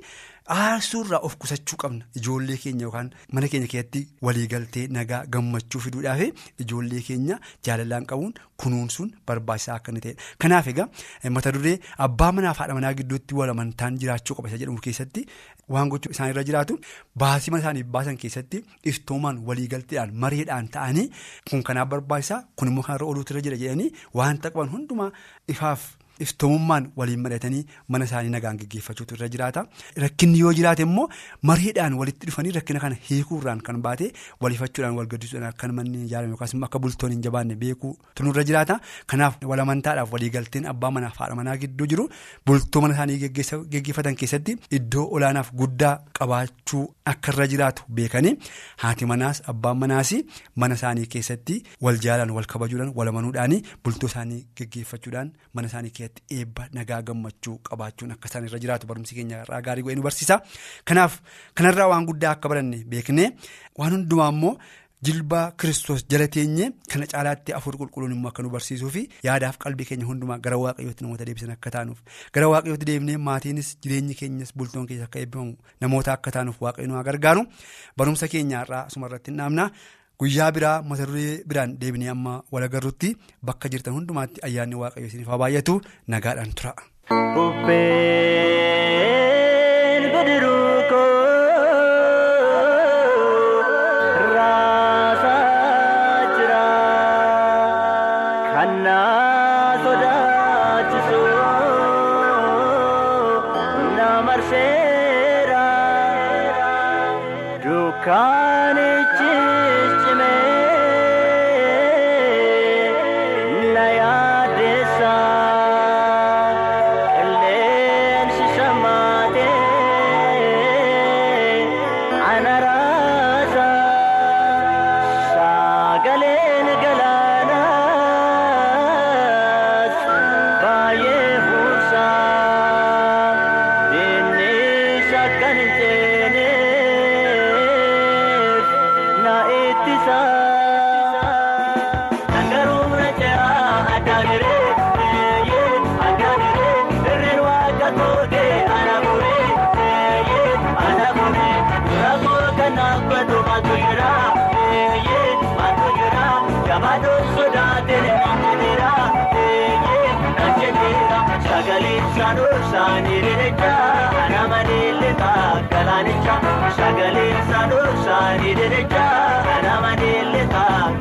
aarsuurraa 0.56 1.20
of 1.26 1.34
qusachuu 1.42 1.76
qabna 1.82 2.04
ijoollee 2.18 2.56
keenya 2.62 2.84
yookaan 2.86 3.10
mana 3.32 3.48
keenya 3.52 3.68
keessatti 3.72 4.00
waliigaltee 4.26 4.84
nagaa 4.96 5.20
gammachuu 5.34 5.80
fiduudhaaf 5.86 6.22
ijoollee 6.64 7.02
keenya 7.08 7.36
jaalalaan 7.68 8.06
qabuun 8.12 8.32
kunuunsuun 8.62 9.10
barbaachisaa 9.26 9.74
akka 9.78 9.90
inni 9.92 10.00
ta'edha. 10.06 10.22
Kanaaf 10.42 10.66
egaa 10.72 10.88
mata 11.36 11.52
duree 11.56 11.76
abbaa 12.06 12.30
manaa 12.38 12.54
fi 12.54 12.60
haadha 12.62 12.74
manaa 12.78 12.94
gidduutti 13.00 13.34
wal 13.40 13.50
amantaan 13.54 13.98
jiraachuu 14.04 14.36
qaba 14.38 14.48
isa 14.52 14.58
jedhamu 14.62 14.80
keessatti 14.88 15.26
waan 15.74 15.88
gochuu 15.92 16.12
isaan 16.16 16.30
irra 16.32 16.44
jiraatu 16.48 16.78
baasii 17.24 17.50
mana 17.54 17.62
isaaniif 17.64 17.86
baasan 17.98 18.16
keessatti 18.24 18.64
iftoomaan 18.92 19.44
waliigalteedhaan 19.50 20.14
mareedhaan 20.24 20.68
ta'anii 20.78 21.06
kun 21.50 21.62
kanaaf 21.70 21.88
barbaachisaa 21.94 22.40
kun 22.56 22.68
immoo 22.72 22.82
kanarra 22.88 23.06
ooluutu 23.12 23.32
irra 23.34 23.42
jira 23.48 23.56
jedhanii 23.64 23.92
waanta 24.20 24.50
qaban 24.54 24.72
hundumaa 24.76 25.10
ifaaf. 25.54 25.82
Iftoomummaan 26.26 26.90
waliin 27.00 27.20
mari'atanii 27.24 27.62
mana 27.94 28.04
isaanii 28.08 28.30
nagaan 28.34 28.58
geggeeffachuutu 28.62 29.14
irra 29.18 29.28
jiraata 29.34 29.64
rakkinni 30.04 30.38
yoo 30.44 30.52
jiraate 30.58 30.82
immoo 30.88 31.06
mariidhaan 31.50 31.94
walitti 32.00 32.26
dhufanii 32.30 32.50
rakkina 32.58 32.80
kana 32.84 32.96
hiikuurraan 33.08 33.60
kan 33.68 33.80
baate 33.86 34.10
waliifachuudhaan 34.46 34.96
wal 35.00 35.06
gaddisuudhaan 35.14 35.48
akka 35.52 35.68
manni 35.80 36.04
ijaarame 36.06 36.30
yookaas 36.34 36.54
immoo 36.58 36.66
akka 36.70 36.78
bultoon 36.86 37.12
hin 37.16 37.22
jabaanne 37.28 37.56
beekuu 37.64 37.92
tunurra 38.20 38.44
jiraata 38.50 38.78
kanaaf 39.14 39.36
walamantaadhaaf 39.52 40.12
waliigalteen 40.16 40.66
abbaa 40.74 40.90
manaa 40.98 41.10
fi 41.16 41.22
haadha 41.24 41.34
manaa 41.42 41.56
gidduu 41.64 41.86
jiru 41.94 42.08
bultoo 42.46 42.80
mana 42.86 42.94
isaanii 42.98 43.18
geggeeffatan 43.74 44.16
keessatti 44.24 44.56
iddoo 44.80 45.06
olaanaaf 45.18 45.52
guddaa 45.62 45.94
qabaachuu 46.20 46.84
akka 47.14 47.32
irra 47.34 47.46
jiraatu 47.54 47.84
beekanii 48.00 48.34
haati 48.84 49.06
manaas 49.14 49.42
abbaan 49.54 49.78
manaas 49.84 50.14
mana 50.64 50.74
isaanii 50.80 51.06
keessatti 51.16 51.58
wal 51.88 51.98
jaalaan 52.08 52.30
wal 52.38 52.46
kabajuudhaan 52.54 52.92
walamanuudhaan 53.00 53.56
bultoo 53.84 54.08
isaanii 54.12 54.40
geggeeffachuudhaan 54.60 55.32
mana 55.54 55.66
isaanii 55.72 55.90
keessatti. 55.90 56.07
Eebba 56.38 56.68
nagaa 56.72 57.02
gammachuu 57.02 57.58
qabaachuun 57.68 58.12
akka 58.16 58.28
isaan 58.28 58.46
irra 58.48 58.58
jiraatu 58.64 58.86
barumsi 58.90 59.14
keenya 59.14 59.42
irraa 59.44 59.60
gaarii 59.62 59.82
go'ee 59.86 59.96
nu 59.96 60.02
barsiisa. 60.08 60.40
Kanaaf 60.84 61.20
kanarraa 61.54 61.88
waan 61.92 62.06
guddaa 62.10 62.30
akka 62.36 62.48
baranne 62.48 62.84
beeknee 62.84 63.30
waan 63.78 63.92
hundumaa 63.96 64.28
immoo 64.34 64.54
jilbaa 65.06 65.52
kiristoos 65.60 66.00
jala 66.10 66.26
teenye 66.34 66.72
kana 66.92 67.06
caalaatti 67.10 67.52
afur 67.58 67.76
qulqulluun 67.80 68.12
immoo 68.16 68.30
akka 68.32 68.42
nu 68.42 68.50
barsiisuu 68.54 68.90
fi 68.96 69.02
yaadaaf 69.26 69.58
qalbii 69.64 69.86
keenya 69.90 70.06
hundumaa 70.08 70.38
gara 70.46 70.58
waaqayyootti 70.62 71.04
namoota 71.04 71.24
deebisan 71.28 71.52
akka 71.54 71.70
taanuuf. 71.76 72.00
Gara 72.34 72.48
waaqayyootti 72.52 72.86
deebinee 72.90 73.16
maatiinis 73.28 73.76
jireenyi 73.82 74.14
keenyas 74.20 74.50
bultoon 74.56 74.86
keessa 74.88 75.04
akka 75.06 75.18
eebbifamu 75.22 75.54
namoota 75.80 76.12
akka 76.18 76.30
taanuuf 76.38 76.58
waaqayyo 76.66 76.88
nu 76.90 77.02
gargaaru 77.10 77.46
barumsa 77.96 78.28
keenya 78.32 78.64
irraa 78.66 78.82
asuma 78.90 79.06
irratti 79.06 79.30
hin 79.30 79.38
dhaabna. 79.42 79.70
Guyyaa 80.22 80.50
biraa 80.56 80.76
mata 80.92 81.06
duree 81.10 81.42
biraan 81.52 81.74
deebinee 81.82 82.10
amma 82.14 82.32
wal 82.56 82.66
agarruutti 82.68 83.10
bakka 83.50 83.72
jirtan 83.74 83.96
hundumaatti 83.98 84.44
ayyaanni 84.50 84.80
waaqayyo 84.84 85.10
isiniif 85.12 85.30
haa 85.34 85.40
baay'atu 85.44 85.78
nagaadhaan 86.16 86.54
tura. 86.62 86.74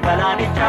Deelleetaa 0.07 0.66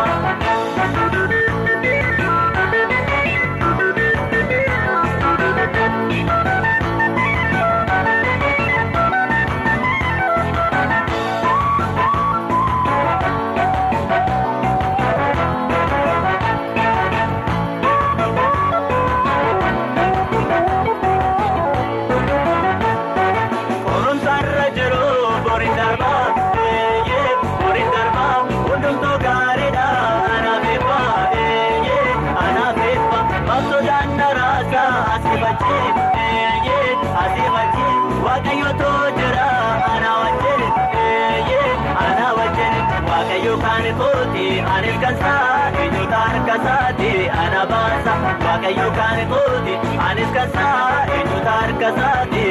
waaqayyo 48.68 48.88
kan 48.98 49.18
kooti 49.32 49.74
anis 50.08 50.30
kansaa 50.34 51.06
eenyuuta 51.16 51.52
harka 51.60 51.88
isaati 51.92 52.44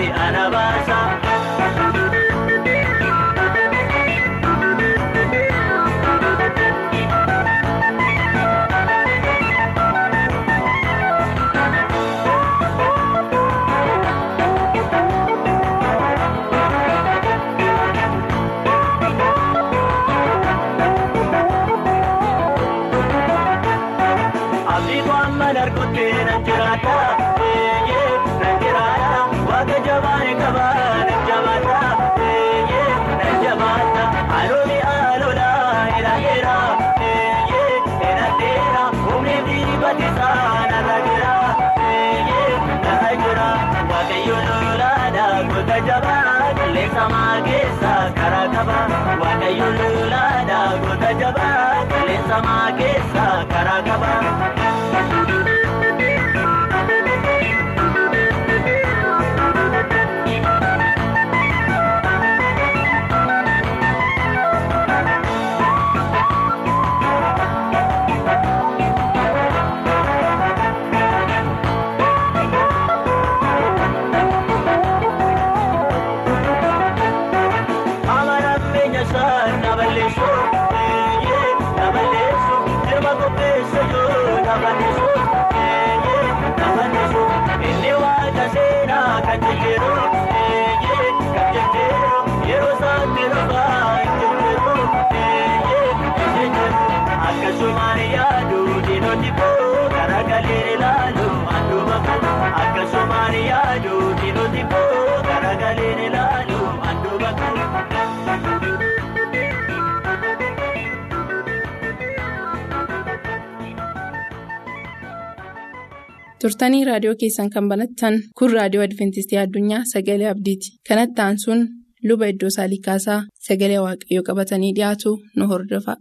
turtanii 116.43 116.81
raadiyoo 116.89 117.15
keessan 117.21 117.49
kan 117.55 117.69
banattan 117.71 118.17
kun 118.41 118.53
raadiyoo 118.57 118.83
adventistii 118.87 119.39
addunyaa 119.43 119.81
sagalee 119.93 120.29
abdiiti 120.33 120.73
kanatti 120.89 121.25
aansuun 121.27 121.63
luba 122.11 122.31
iddoo 122.33 122.51
saalikaasaa 122.57 123.19
sagalee 123.49 123.81
waaqayyoo 123.87 124.27
qabatanii 124.31 124.73
dhiyaatu 124.79 125.15
nu 125.37 125.49
hordofa. 125.53 125.97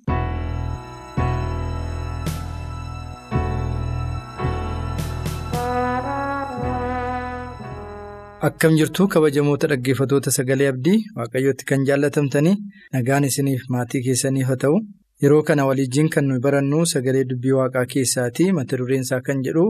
Akkam 8.47 8.77
jirtu 8.79 9.07
kabajamoota 9.13 9.69
dhaggeeffatoota 9.73 10.31
sagalee 10.37 10.69
abdii 10.73 10.97
waaqayyootti 11.19 11.65
kan 11.71 11.85
jaallatamtanii 11.89 12.55
nagaan 12.97 13.25
isiniif 13.29 13.63
maatii 13.75 14.03
keessaniif 14.07 14.49
haa 14.51 14.59
ta'u 14.65 14.77
yeroo 15.25 15.43
kana 15.51 15.65
waliijjiin 15.69 16.11
kan 16.17 16.29
nuyi 16.31 16.43
barannu 16.47 16.81
sagalee 16.93 17.25
dubbii 17.31 17.55
waaqaa 17.59 17.85
keessaati 17.95 18.49
mata 18.59 18.79
dureen 18.83 19.07
isaa 19.07 19.21
kan 19.29 19.41
jedhu 19.47 19.65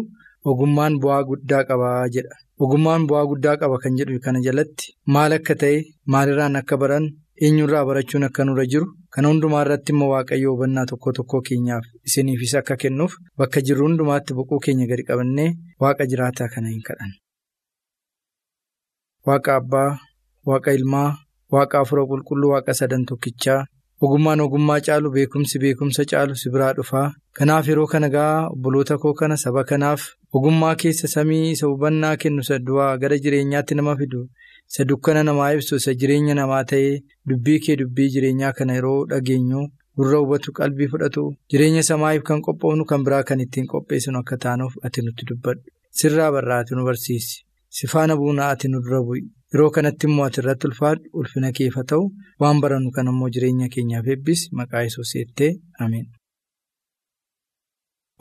ogummaan 0.50 0.94
bu'aa 1.02 1.22
guddaa 1.30 1.62
qaba 1.68 1.90
jedha 2.14 2.34
ogummaan 2.64 3.02
bu'aa 3.10 3.24
guddaa 3.30 3.56
qaba 3.62 3.76
kan 3.82 3.96
jedhu 4.00 4.18
kana 4.24 4.38
jalatti 4.46 4.86
maal 5.14 5.32
akka 5.38 5.54
ta'e 5.62 5.78
maalirraan 6.12 6.56
akka 6.60 6.76
baran 6.82 7.04
eenyurraa 7.46 7.84
barachuun 7.88 8.24
akka 8.28 8.42
nurra 8.48 8.64
jiru 8.72 8.86
kana 9.14 9.28
hundumaa 9.32 9.62
irratti 9.66 9.90
immoo 9.94 10.10
waaqayyo 10.14 10.48
hubannaa 10.54 10.86
tokko 10.90 11.08
tokko 11.18 11.38
keenyaaf 11.48 11.84
isiniifis 12.08 12.54
akka 12.60 12.74
kennuuf 12.82 13.12
bakka 13.38 13.58
jirru 13.66 13.82
hundumaatti 13.88 14.32
boquu 14.38 14.56
keenya 14.66 14.86
gadi 14.90 15.04
qabannee 15.10 15.50
waaqa 15.82 16.02
jiraataa 16.10 16.48
kana 16.54 16.68
hin 16.74 16.82
kadhan. 16.88 17.12
Waaqa 19.26 19.50
Abbaa, 19.60 19.90
Waaqa 20.48 20.70
Ilmaa, 20.78 21.10
Waaqa 21.54 21.76
Afura 21.82 22.04
Qulqulluu, 22.10 22.50
Waaqa 22.54 22.72
Sadan 22.80 23.04
Tokkichaa, 23.10 23.60
ogummaan 24.04 24.40
ogummaa 24.46 24.80
caalu 24.86 25.10
beekumsi 25.14 25.58
beekumsa 25.62 26.04
caalu 26.10 26.34
si 26.40 26.50
biraa 26.54 26.72
dhufaa. 26.78 27.12
Kanaaf 27.36 27.68
yeroo 27.68 27.86
kana 27.92 28.08
gaa 28.16 28.48
obboloota 28.54 28.98
koo 29.02 29.14
kana 29.20 29.36
saba 29.44 29.64
kanaaf 29.70 30.02
ogummaa 30.36 30.74
keessa 30.80 31.08
samii 31.14 31.50
isa 31.54 31.66
hubannaa 31.70 32.16
kennu 32.22 32.40
isa 32.46 32.58
du'aa 32.66 32.96
gara 33.02 33.18
jireenyaatti 33.24 33.74
nama 33.78 33.96
fidu 34.00 34.20
isa 34.70 34.84
dukkana 34.90 35.22
namaa 35.28 35.52
ibsu 35.56 35.76
isa 35.80 35.94
jireenya 36.00 36.34
namaa 36.40 36.64
ta'ee 36.72 36.94
dubbii 37.28 37.58
kee 37.66 37.76
dubbii 37.82 38.08
jireenyaa 38.14 38.52
kana 38.58 38.74
yeroo 38.78 39.00
dhageenyu 39.10 39.62
gurra 39.96 40.18
hubatu 40.22 40.52
qalbii 40.58 40.88
fudhatu 40.92 41.24
jireenya 41.50 41.82
samaa'iif 41.90 42.22
kan 42.28 42.40
qophoofnu 42.46 42.84
kan 42.90 43.04
biraa 43.06 43.22
kan 43.28 43.40
ittiin 43.44 43.66
qopheessinu 43.72 44.18
akka 44.22 44.36
taanuuf 44.44 44.74
ati 44.88 45.02
nutti 45.06 45.24
dubbadhu 45.30 45.62
sirraa 46.00 46.30
barraati 46.34 46.74
nu 46.76 46.84
barsiisi. 46.88 47.36
Si 47.76 47.86
faana 47.92 48.16
buunaa 48.20 48.48
ati 48.54 48.68
nu 48.68 48.80
dura 48.84 49.00
bu'i. 49.06 49.22
Yeroo 49.52 49.70
kanatti 49.74 50.06
immoo 50.08 50.24
ati 50.28 50.40
irratti 50.42 50.66
ulfaadhu 50.68 51.04
ulfina 51.20 51.50
keef 51.56 51.74
haa 51.78 51.88
ta'u 51.90 52.04
waan 52.42 52.60
barannu 52.62 52.90
kan 52.96 53.10
immoo 53.12 53.28
jireenya 53.34 53.68
keenyaaf 53.74 54.06
eebbisi 54.14 54.48
maqaa 54.60 54.82
Yesuus 54.86 55.12
jettee 55.18 55.50
ameen. 55.84 56.06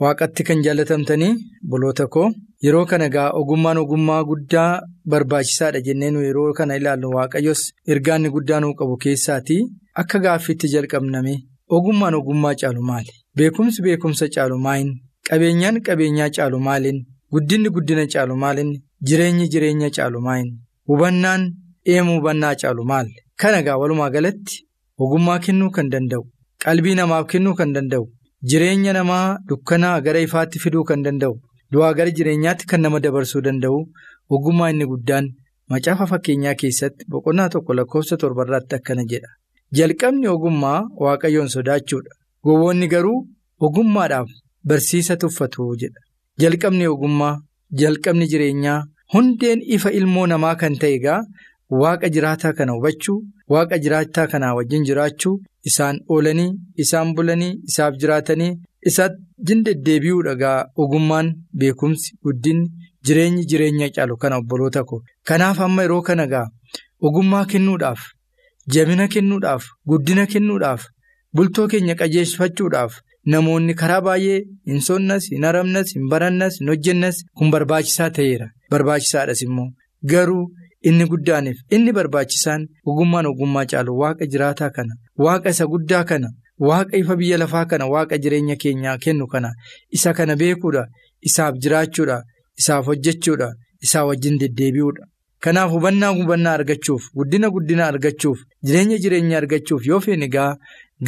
Waaqatti 0.02 0.44
kan 0.48 0.62
jaallatamtanii 0.64 1.32
boloota 1.70 2.06
koo 2.14 2.28
yeroo 2.64 2.84
kana 2.90 3.08
gaa 3.14 3.30
ogummaan 3.40 3.78
ogummaa 3.82 4.22
guddaa 4.30 4.70
barbaachisaadha 5.10 5.80
jennee 5.86 6.10
nu 6.14 6.20
yeroo 6.26 6.52
kana 6.58 6.76
ilaallu 6.80 7.10
waaqayyos 7.16 7.62
ergaa 7.94 8.18
guddaa 8.36 8.60
nuu 8.64 8.74
qabu 8.80 8.96
keessaatii 9.04 9.62
akka 10.02 10.18
gaaffiitti 10.26 10.72
jalqabname 10.74 11.34
ogummaan 11.76 12.14
ogummaa 12.20 12.54
caalu 12.60 12.82
maali? 12.90 13.12
Beekumsi 13.36 13.82
beekumsa 13.86 14.28
caalu 14.34 14.58
maaliin? 14.66 14.92
Qabeenyaan 15.28 15.80
qabeenyaa 15.86 16.30
caalu 16.36 16.58
maaliin? 16.68 16.98
Guddinni 17.32 17.68
guddina 17.76 18.04
caalu 18.12 18.36
maaliin? 18.42 18.70
Jireenyi 19.08 19.48
jireenya 19.52 19.90
caalu 19.96 20.20
maaliin? 20.26 20.52
Hubannaan 20.88 21.42
eemu 21.92 22.12
hubannaa 22.18 22.54
caalu 22.60 22.84
maali? 22.90 23.12
Kana 23.40 23.62
gaa 23.62 23.76
walumaa 23.82 24.10
galatti 24.10 24.62
ogummaa 25.02 25.38
kennuu 25.44 25.70
kan 25.76 25.88
danda'u, 25.92 26.22
qalbii 26.64 26.94
namaaf 26.98 27.26
kennuu 27.32 27.54
kan 27.58 27.72
danda'u, 27.76 28.04
jireenya 28.48 28.92
namaa 28.96 29.38
dukkanaa 29.48 30.00
gara 30.04 30.20
ifaatti 30.26 30.58
fiduu 30.62 30.84
kan 30.90 31.02
danda'u, 31.06 31.34
du'aa 31.72 31.92
gara 31.98 32.10
jireenyaatti 32.18 32.66
kan 32.70 32.80
nama 32.80 33.00
dabarsuu 33.04 33.42
danda'u, 33.46 33.80
ogummaa 34.30 34.70
inni 34.72 34.86
guddaan 34.92 35.26
macaafa 35.70 36.06
fakkeenyaa 36.12 36.54
keessatti 36.62 37.04
boqonnaa 37.10 37.48
tokko 37.54 37.74
lakkoofsa 37.78 38.16
torbarraatti 38.22 38.74
akkana 38.78 39.04
jedha. 39.10 39.30
Jalqabni 39.76 40.28
ogummaa 40.36 40.80
waaqayyoon 41.04 41.48
sodaachuudha. 41.56 42.12
Gowwoonni 42.44 42.86
garuu 42.88 43.18
ogummaadhaaf 43.60 44.28
barsiisa 44.64 45.16
tuffatu 45.22 45.66
jedha. 45.80 46.00
Jalqabni 46.40 46.86
ogummaa, 46.94 47.40
jalqabni 47.80 48.26
jireenyaa. 48.32 48.80
Hundeen 49.14 49.60
ifa 49.76 49.90
ilmoo 49.98 50.26
namaa 50.32 50.54
kan 50.62 50.74
ta'e 50.82 50.94
egaa 50.98 51.20
waaqa 51.80 52.08
jiraataa 52.14 52.52
kana 52.58 52.72
hubachuu 52.76 53.18
waaqa 53.54 53.78
jiraataa 53.84 54.26
kanaa 54.32 54.54
wajjin 54.58 54.84
jiraachuu 54.88 55.34
isaan 55.70 56.00
oolanii 56.16 56.48
isaan 56.84 57.12
bulanii 57.18 57.52
isaaf 57.70 57.94
jiraatanii 58.02 58.50
isaatti 58.90 59.56
deddeebi'uudha 59.68 60.32
egaa 60.38 60.58
ogummaan 60.84 61.30
beekumsi 61.62 62.16
guddinni 62.24 62.66
jireenyi 63.06 63.46
jireenya 63.52 63.88
caalu 63.96 64.16
kana 64.22 64.36
obboloota 64.42 64.84
ko 64.90 65.02
kanaaf 65.30 65.60
amma 65.68 65.82
yeroo 65.86 66.02
kana 66.10 66.24
egaa 66.30 66.46
ogummaa 67.06 67.44
kennuudhaaf 67.54 68.00
jabina 68.76 69.08
kennuudhaaf 69.14 69.64
guddina 69.90 70.26
kennuudhaaf 70.32 70.82
bultoo 71.36 71.66
keenya 71.72 71.94
qajeelfachuudhaaf. 72.00 72.92
Namoonni 73.32 73.74
karaa 73.80 74.00
baay'ee 74.06 74.38
hin 74.70 74.80
sonnas 74.88 75.24
hin 75.32 75.44
haramnas 75.48 75.92
hin 75.96 76.04
barannas 76.12 76.58
hin 76.60 76.68
hojjennas 76.72 77.16
kun 77.38 77.50
barbaachisaa 77.54 78.10
ta'eera 78.18 78.46
barbaachisaadhas 78.74 79.42
immoo 79.46 79.66
garuu 80.12 80.44
inni 80.90 81.06
guddaaniif 81.14 81.58
inni 81.78 81.92
barbaachisaan 81.98 82.66
ogummaan 82.92 83.26
ogummaa 83.32 83.64
caalu 83.72 83.96
waaqa 84.02 84.28
jiraataa 84.34 84.70
kana 84.76 84.94
waaqa 85.26 85.50
isa 85.56 85.66
guddaa 85.72 86.04
kana 86.12 86.28
waaqa 86.68 86.96
ifa 87.02 87.16
biyya 87.22 87.38
lafaa 87.44 87.64
kana 87.72 87.86
waaqa 87.94 88.18
jireenya 88.26 88.56
keenyaa 88.66 88.96
kennu 89.08 89.26
kana 89.34 89.50
isa 89.98 90.14
kana 90.20 90.36
beekuudha 90.44 90.84
isaaf 91.30 91.54
jiraachuudha 91.66 92.22
isaaf 92.62 92.86
hojjechuudha 92.92 93.48
isaa 93.86 94.04
wajjin 94.08 94.38
deddeebi'uudha. 94.42 95.04
Kanaaf 95.44 95.70
hubannaa 95.74 96.12
hubannaa 96.18 96.52
argachuuf 96.58 97.02
guddina 97.18 97.50
guddina 97.54 97.86
argachuuf 97.92 98.38
jireenya 98.66 98.96
jireenya 99.02 99.36
argachuuf 99.42 99.82
yoo 99.90 100.00
feene 100.06 100.24
egaa 100.30 100.50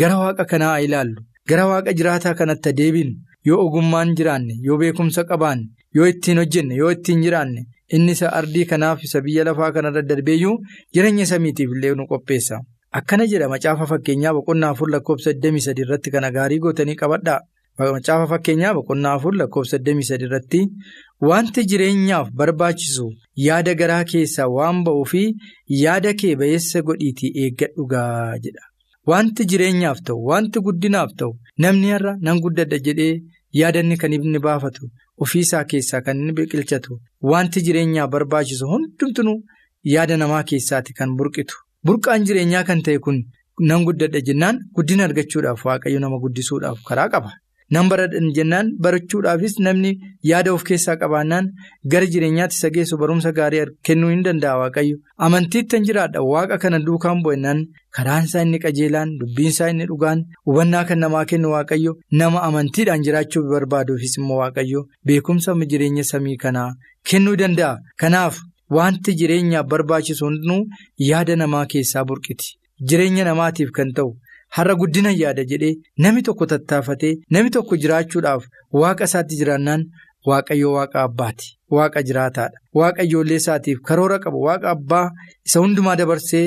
gara 0.00 0.18
waaqa 0.22 0.44
kanaa 0.50 0.76
ilaallu. 0.86 1.20
Gara 1.48 1.66
waaqa 1.70 1.92
jiraataa 1.98 2.34
kanatti 2.38 2.72
deebinu 2.78 3.12
yoo 3.48 3.58
ogummaan 3.66 4.14
jiraanne 4.20 4.54
yoo 4.68 4.78
beekumsa 4.82 5.24
qabaanne 5.30 5.68
yoo 5.96 6.06
ittiin 6.12 6.38
hojjenne 6.42 6.74
yoo 6.80 6.90
ittiin 6.96 7.22
jiraanne 7.26 7.62
inni 7.98 8.12
isa 8.16 8.32
ardii 8.40 8.64
kanaaf 8.72 9.04
isa 9.08 9.20
biyya 9.26 9.44
lafaa 9.48 9.70
kanarra 9.76 10.02
darbeeyyuu 10.10 10.56
jireenya 10.94 11.26
samiitiif 11.32 11.70
illee 11.76 11.94
nu 12.00 12.06
qopheessa. 12.10 12.58
Akkana 12.98 13.26
jedha 13.30 13.48
macaafa 13.52 13.86
fakkeenyaa 13.92 14.34
boqonnaa 14.38 14.70
afur 14.74 14.88
lakkoofsa 14.94 15.32
23 15.46 15.82
irratti 15.86 16.10
kana 16.14 16.30
gaarii 16.36 16.58
gootanii 16.66 16.94
qabadhaa. 17.02 17.40
Macaafa 17.78 18.26
fakkeenyaa 18.32 18.74
boqonnaa 18.78 19.14
afur 19.18 19.34
lakkoofsa 19.40 19.78
23 19.88 20.24
irratti 20.28 20.60
wanti 21.30 21.64
jireenyaaf 21.72 22.30
barbaachisu 22.40 23.06
yaada 23.46 23.74
garaa 23.82 24.04
keessaa 24.12 24.48
waan 24.56 24.82
ba'uu 24.88 25.04
fi 25.12 25.22
yaada 25.82 26.14
kee 26.22 26.34
ba'eessa 26.42 26.82
godhiitii 26.90 27.32
eeggadhugaa 27.44 28.38
jedha. 28.46 28.67
Wanti 29.10 29.44
jireenyaaf 29.50 29.98
ta'u 30.06 30.20
wanti 30.30 30.60
guddinaaf 30.66 31.10
ta'u 31.20 31.32
namni 31.64 31.90
har'a 31.94 32.12
nan 32.26 32.40
guddadha 32.44 32.78
jedhee 32.86 33.14
yaadanni 33.60 33.96
kan 34.02 34.12
inni 34.16 34.40
baafatu 34.46 34.90
ofiisaa 35.26 35.64
keessaa 35.70 36.00
kan 36.06 36.20
inni 36.22 36.32
biqilchatu 36.38 36.98
wanti 37.32 37.62
jireenyaaf 37.68 38.10
barbaachisu 38.14 38.66
hundumtuu 38.72 39.36
yaada 39.94 40.16
namaa 40.22 40.42
keessaati 40.50 40.92
kan 40.98 41.16
burqitu. 41.18 41.54
Burqaan 41.86 42.24
jireenyaa 42.28 42.64
kan 42.70 42.82
ta'e 42.86 42.98
kun 43.04 43.18
nan 43.70 43.84
guddadha 43.88 44.20
jennaan 44.28 44.56
guddina 44.76 45.04
argachuudhaaf 45.08 45.64
waaqayyo 45.68 46.00
nama 46.04 46.18
guddisuudhaaf 46.24 46.78
karaa 46.88 47.08
qaba. 47.14 47.30
Nan 47.74 47.88
baradhan 47.90 48.28
jennaan 48.36 48.68
barachuudhaafis 48.84 49.54
namni 49.64 49.90
yaada 50.30 50.52
of 50.56 50.62
keessaa 50.68 50.96
qabaannaan 51.02 51.48
gara 51.92 52.06
jireenyaatti 52.14 52.56
isa 52.58 52.70
geessu 52.76 52.96
barumsa 53.02 53.32
gaarii 53.38 53.64
kennuu 53.86 54.08
hin 54.12 54.22
danda'a 54.26 54.56
waaqayyo. 54.62 54.96
Amantiitti 55.26 55.68
kan 55.76 55.84
jiraadha 55.88 56.22
waaqa 56.32 56.58
kana 56.62 56.78
duukaan 56.86 57.20
bu'annaan 57.24 57.60
karaan 57.96 58.24
isaa 58.28 58.42
inni 58.46 58.58
qajeelaan 58.64 59.12
dubbiin 59.20 59.50
isaa 59.54 59.68
inni 59.72 59.86
dhugaan 59.90 60.22
hubannaa 60.50 60.84
kan 60.90 60.98
namaa 61.04 61.24
kennu 61.32 61.50
waaqayyo 61.54 61.92
nama 62.20 62.40
amantiidhaan 62.48 63.04
jiraachuu 63.08 63.42
barbaaduufis 63.50 64.16
immoo 64.22 64.38
waaqayyo 64.42 64.86
beekumsa 65.10 65.52
jireenya 65.72 66.04
samii 66.12 66.36
kanaa 66.44 66.70
kennuu 67.10 67.36
danda'a. 67.42 67.76
Kanaaf 68.00 68.40
wanti 68.78 69.14
jireenyaaf 69.20 69.66
barbaachisu 69.74 70.24
hundinuu 70.24 70.62
yaada 71.10 71.36
namaa 71.42 71.66
keessaa 71.74 72.04
burqiti. 72.08 72.48
Jireenya 72.88 73.24
namaatiif 73.28 73.70
kan 73.76 73.92
ta'u. 73.92 74.10
Har'a 74.56 74.74
guddina 74.80 75.10
yaada 75.22 75.44
jedhee 75.50 75.74
namni 76.04 76.22
tokko 76.28 76.46
tattaafatee 76.52 77.14
namni 77.36 77.50
tokko 77.56 77.76
jiraachuudhaaf 77.82 78.44
waaqa 78.82 79.04
isaatti 79.10 79.36
jiraannaan 79.40 79.84
waaqayyo 80.28 80.72
waaqa 80.76 81.02
abbaati. 81.08 81.46
Waaqa 81.76 82.02
jiraataadha. 82.08 82.56
Waaqa 82.78 83.02
ijoollee 83.06 83.36
isaatiif 83.42 83.78
karoora 83.88 84.18
qaba. 84.24 84.38
Waaqa 84.48 84.70
abbaa 84.76 85.06
isa 85.46 85.60
hundumaa 85.64 85.96
dabarsee 86.00 86.46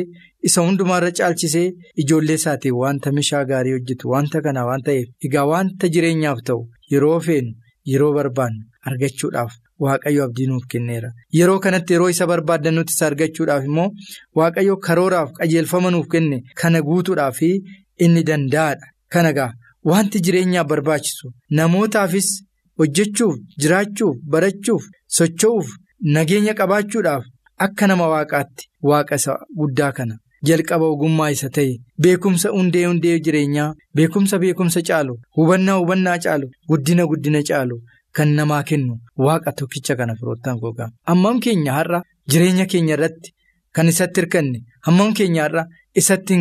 isa 0.50 0.62
hundumaarra 0.68 1.12
caalchisee 1.18 1.68
ijoollee 2.04 2.38
isaatiif 2.42 2.74
wanta 2.84 3.12
mishaa 3.18 3.44
gaarii 3.52 3.74
hojjetu 3.78 4.10
wanta 4.14 4.42
kana 4.46 4.66
waan 4.70 4.82
ta'eef 4.88 5.08
egaa 5.28 5.46
wanta 5.54 5.88
jireenyaaf 5.96 6.40
ta'u 6.48 6.62
yeroo 6.94 7.20
feenu 7.28 7.52
yeroo 7.92 8.14
barbaannu 8.18 8.64
argachuudhaaf 8.90 9.52
waaqayyo 9.86 10.24
abdii 10.28 10.48
nuuf 10.50 10.66
kenneera. 10.72 11.10
Yeroo 11.40 11.60
kanatti 11.60 11.94
yeroo 11.94 12.10
isa 12.16 12.28
barbaaddan 12.32 12.76
nuti 12.80 12.94
isa 12.96 13.06
argachuudhaaf 13.12 13.64
immoo 13.70 13.90
waaqayyo 14.40 14.76
karooraaf 14.88 15.30
qajeelfama 15.40 15.92
nuuf 15.96 16.08
kenne 16.16 16.42
kana 16.62 16.82
guutuudhaaf 16.90 17.40
inni 18.06 18.24
danda'aadha. 18.30 18.86
Kana 19.14 19.30
egaa 19.34 19.52
wanti 19.92 20.20
jireenyaaf 20.26 20.68
barbaachisu 20.72 21.28
namootaafis 21.58 22.28
hojjechuuf 22.80 23.36
jiraachuuf 23.62 24.16
barachuuf 24.34 24.84
socho'uuf 25.18 25.68
nageenya 26.16 26.54
qabaachuudhaaf 26.60 27.24
akka 27.66 27.88
nama 27.92 28.06
waaqaatti 28.14 28.64
waaqa 28.90 29.16
isa 29.22 29.34
guddaa 29.60 29.92
kana 29.98 30.16
jalqaba 30.50 30.86
ogummaa 30.94 31.30
isa 31.36 31.50
ta'e 31.58 31.74
beekumsa 32.04 32.50
hundee 32.58 32.86
hundee 32.90 33.18
jireenyaa 33.26 33.68
beekumsa 33.96 34.40
beekumsa 34.44 34.82
caalu 34.90 35.14
hubannaa 35.38 35.78
hubannaa 35.82 36.18
caalu 36.26 36.48
guddina 36.70 37.04
guddina 37.12 37.42
caalu 37.50 37.76
kan 38.20 38.30
namaa 38.40 38.64
kennu 38.70 38.94
waaqa 39.26 39.52
tokkicha 39.60 39.96
kana 40.00 40.14
firoottan 40.20 40.58
gogaa 40.64 40.90
hammam 41.10 41.40
keenya 41.46 41.72
har'a 41.78 42.00
jireenya 42.32 42.66
keenya 42.72 42.94
irratti 42.98 43.30
kan 43.76 43.88
isatti 43.94 44.22
hirkanne 44.22 44.60
hammam 44.88 45.14
keenya 45.18 45.44
har'a 45.46 45.64
isatti 46.02 46.36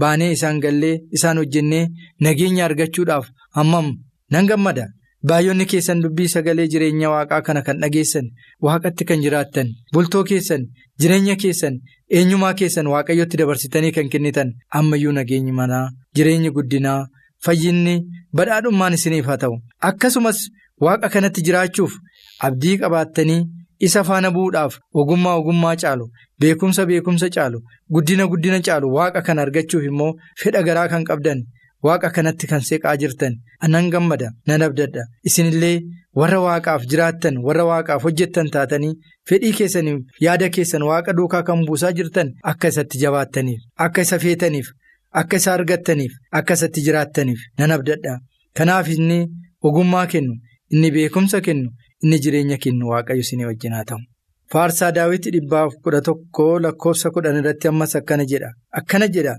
baanee 0.00 0.30
isaan 0.36 0.58
gallee 0.64 0.96
isaan 1.16 1.38
hojjennee 1.42 1.84
nageenya 2.24 2.64
argachuudhaaf 2.68 3.26
hammam 3.56 3.86
nan 4.32 4.46
gammada. 4.50 4.86
Baay'oonni 5.28 5.66
keessan 5.70 6.00
dubbii 6.02 6.28
sagalee 6.34 6.66
jireenya 6.72 7.08
waaqaa 7.10 7.42
kana 7.46 7.60
kan 7.66 7.78
dhageessan 7.82 8.26
waaqatti 8.66 9.04
kan 9.08 9.20
jiraattan 9.24 9.68
bultoo 9.94 10.22
keessan 10.30 10.62
jireenya 11.00 11.36
keessan 11.42 11.74
eenyumaa 12.18 12.54
keessan 12.60 12.86
waaqayyotti 12.92 13.36
dabarsitanii 13.40 13.92
kan 13.98 14.08
kennitan 14.12 14.50
ammayyuu 14.78 15.12
nageenyi 15.18 15.52
manaa 15.58 15.84
jireenyi 16.16 16.50
guddinaa 16.56 17.06
fayyinni 17.44 17.94
badhaadhummaan 18.36 18.94
isiniif 18.98 19.26
haa 19.30 19.36
ta'u 19.44 19.54
akkasumas 19.90 20.38
waaqa 20.86 21.08
kanatti 21.14 21.40
jiraachuuf 21.46 21.92
abdii 22.48 22.76
qabaattanii 22.82 23.40
isa 23.86 24.02
faana 24.08 24.30
bu'uudhaaf 24.36 24.74
ogummaa 25.00 25.36
ogummaa 25.42 25.76
caalu 25.82 26.06
beekumsa 26.42 26.86
beekumsa 26.90 27.28
caalu 27.36 27.58
guddina 27.94 28.26
guddina 28.32 28.58
caalu 28.66 28.86
waaqa 28.96 29.20
kana 29.26 29.42
argachuuf 29.46 29.84
immoo 29.90 30.12
fedha 30.42 30.62
garaa 30.68 30.88
kan 30.92 31.04
qabdan. 31.10 31.40
Waaqa 31.86 32.08
kanatti 32.16 32.46
kan 32.50 32.60
seeqaa 32.66 32.96
jirtan 33.00 33.32
anan 33.66 33.86
gammada 33.92 34.28
nan 34.48 34.62
abdadha 34.66 35.02
isinillee 35.28 35.80
warra 36.18 36.38
waaqaaf 36.44 36.82
jiraattan 36.90 37.34
warra 37.46 37.64
waaqaaf 37.70 38.02
hojjettan 38.06 38.50
taatanii 38.56 38.92
fedhii 39.28 39.50
keessaniif 39.60 39.98
yaada 40.26 40.48
keessan 40.56 40.84
waaqa 40.90 41.12
duukaa 41.18 41.42
kan 41.48 41.64
buusaa 41.70 41.90
jirtan 41.98 42.30
akka 42.52 42.68
isatti 42.74 43.00
jabaattaniif 43.02 43.60
akka 43.86 44.00
isa 44.06 44.18
feetaniif 44.24 44.68
akka 45.22 45.36
isa 45.42 45.50
argattaniif 45.56 46.12
akka 46.40 46.54
isatti 46.60 46.80
jiraattaniif 46.86 47.40
nan 47.58 47.74
abdadha 47.78 48.14
kanaaf 48.60 48.86
inni 48.94 49.18
ogummaa 49.70 50.06
kennu 50.14 50.34
inni 50.74 50.90
beekumsa 50.98 51.40
kennu 51.48 51.68
inni 52.04 52.18
jireenya 52.24 52.58
kennu 52.64 52.84
waaqayyo 52.94 53.22
isinii 53.26 53.48
wajjin 53.50 53.74
haa 53.78 53.84
ta'u. 53.90 54.00
Faarsaa 54.52 54.90
daawwitii 54.96 55.30
dhibbaaf 55.34 55.74
kudha 55.84 56.00
tokkoo 56.08 56.58
lakkoofsa 56.64 57.10
kudhan 57.14 57.36
irratti 57.40 57.68
ammas 57.68 57.94
akkana 58.00 58.24
jedha. 58.32 58.50
Akkana 58.80 59.08
jedha. 59.14 59.36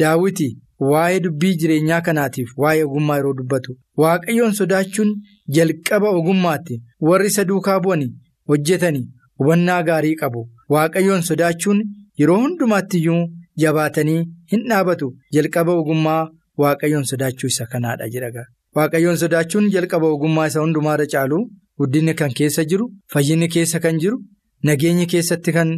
Daawwitii. 0.00 0.56
Waa'ee 0.90 1.20
dubbii 1.24 1.54
jireenyaa 1.60 2.00
kanaatiif 2.06 2.50
waa'ee 2.62 2.82
ogummaa 2.88 3.16
yeroo 3.18 3.34
dubbatu. 3.38 3.72
Waaqayyoon 4.02 4.52
sodaachuun 4.60 5.08
jalqaba 5.56 6.10
ogummaatti 6.18 6.76
warri 7.08 7.26
isa 7.32 7.44
duukaa 7.48 7.78
bu'anii 7.86 8.10
hojjetanii 8.52 9.06
hubannaa 9.38 9.82
gaarii 9.88 10.14
qabu. 10.20 10.44
Waaqayyoon 10.74 11.22
sodaachuun 11.30 11.82
yeroo 12.22 12.38
hundumaatti 12.44 12.98
iyyuu 13.00 13.22
jabaatanii 13.64 14.20
hin 14.52 14.62
dhaabatu. 14.70 15.10
Jalqaba 15.34 15.72
ogummaa 15.82 16.22
waaqayyoon 16.62 17.04
sodaachuu 17.10 17.50
isa 17.54 17.66
kanaadha 17.72 18.08
jedha 18.14 18.44
waaqayyoon 18.76 19.16
sodaachuun 19.22 19.70
jalqaba 19.74 20.06
ogummaa 20.14 20.46
isa 20.52 20.60
hundumaarra 20.64 21.06
caalu 21.12 21.38
guddinni 21.80 22.14
kan 22.20 22.32
keessa 22.40 22.64
jiru 22.72 22.86
fayyinni 23.14 23.48
keessa 23.54 23.80
kan 23.84 23.98
jiru 24.04 24.18
nageenyi 24.66 25.06
keessatti 25.12 25.52
kan 25.56 25.70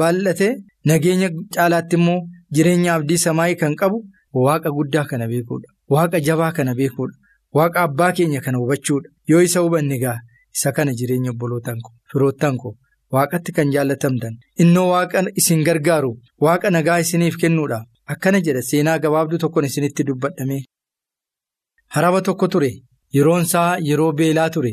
baallate 0.00 0.48
nageenya 0.90 1.28
caalaatti 1.54 1.96
immoo 2.00 2.20
jireenya 2.54 2.94
abdii 2.94 3.18
samaayii 3.26 3.56
kan 3.62 3.74
qabu. 3.80 3.98
Waaqa 4.46 4.70
guddaa 4.76 5.04
kana 5.10 5.26
beekuudha. 5.28 5.68
Waaqa 5.94 6.20
jabaa 6.26 6.52
kana 6.56 6.74
beekuudha. 6.74 7.16
Waaqa 7.56 7.80
abbaa 7.86 8.12
keenya 8.16 8.40
kana 8.40 8.58
hubachuudha. 8.58 9.08
Yoo 9.30 9.40
isa 9.42 9.60
hubanne 9.64 9.98
gaa 10.02 10.18
isa 10.56 10.72
kana 10.72 10.92
jireenya 10.98 11.30
obbolootaan 11.34 11.80
koo 11.84 11.92
firoottan 12.12 12.56
koo 12.62 12.74
waaqatti 13.14 13.52
kan 13.56 13.72
jaallatamtan 13.74 14.34
innoo 14.62 14.88
waaqa 14.92 15.24
isin 15.40 15.64
gargaaru 15.68 16.12
waaqa 16.46 16.70
nagaa 16.70 16.98
isiniif 17.04 17.36
kennuudha. 17.42 17.78
Akkana 18.12 18.40
jedha 18.46 18.62
seenaa 18.70 18.98
gabaabduu 19.02 19.38
tokkoon 19.42 19.64
isinitti 19.70 20.04
dubbadhame. 20.06 20.58
Haraba 21.94 22.20
tokko 22.22 22.48
ture 22.48 22.70
yeroon 23.14 23.42
isaa 23.48 23.78
yeroo 23.88 24.12
beelaa 24.20 24.48
ture 24.54 24.72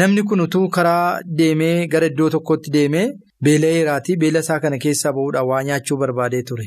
namni 0.00 0.22
kun 0.28 0.40
utuu 0.46 0.68
karaa 0.76 1.20
deemee 1.38 1.86
gara 1.92 2.06
iddoo 2.10 2.30
tokkotti 2.34 2.70
deemee 2.76 3.06
beela'eeraatii 3.44 4.16
beela 4.22 4.38
isaa 4.44 4.60
kana 4.64 4.78
keessaa 4.84 5.12
ba'uudhaan 5.16 5.46
waa 5.50 5.62
nyaachuu 5.68 5.96
barbaadee 6.02 6.42
ture. 6.48 6.66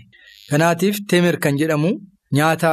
Kanaatiif 0.49 0.97
teemer 1.09 1.37
kan 1.43 1.57
jedhamu. 1.61 1.91
Nyaata 2.37 2.71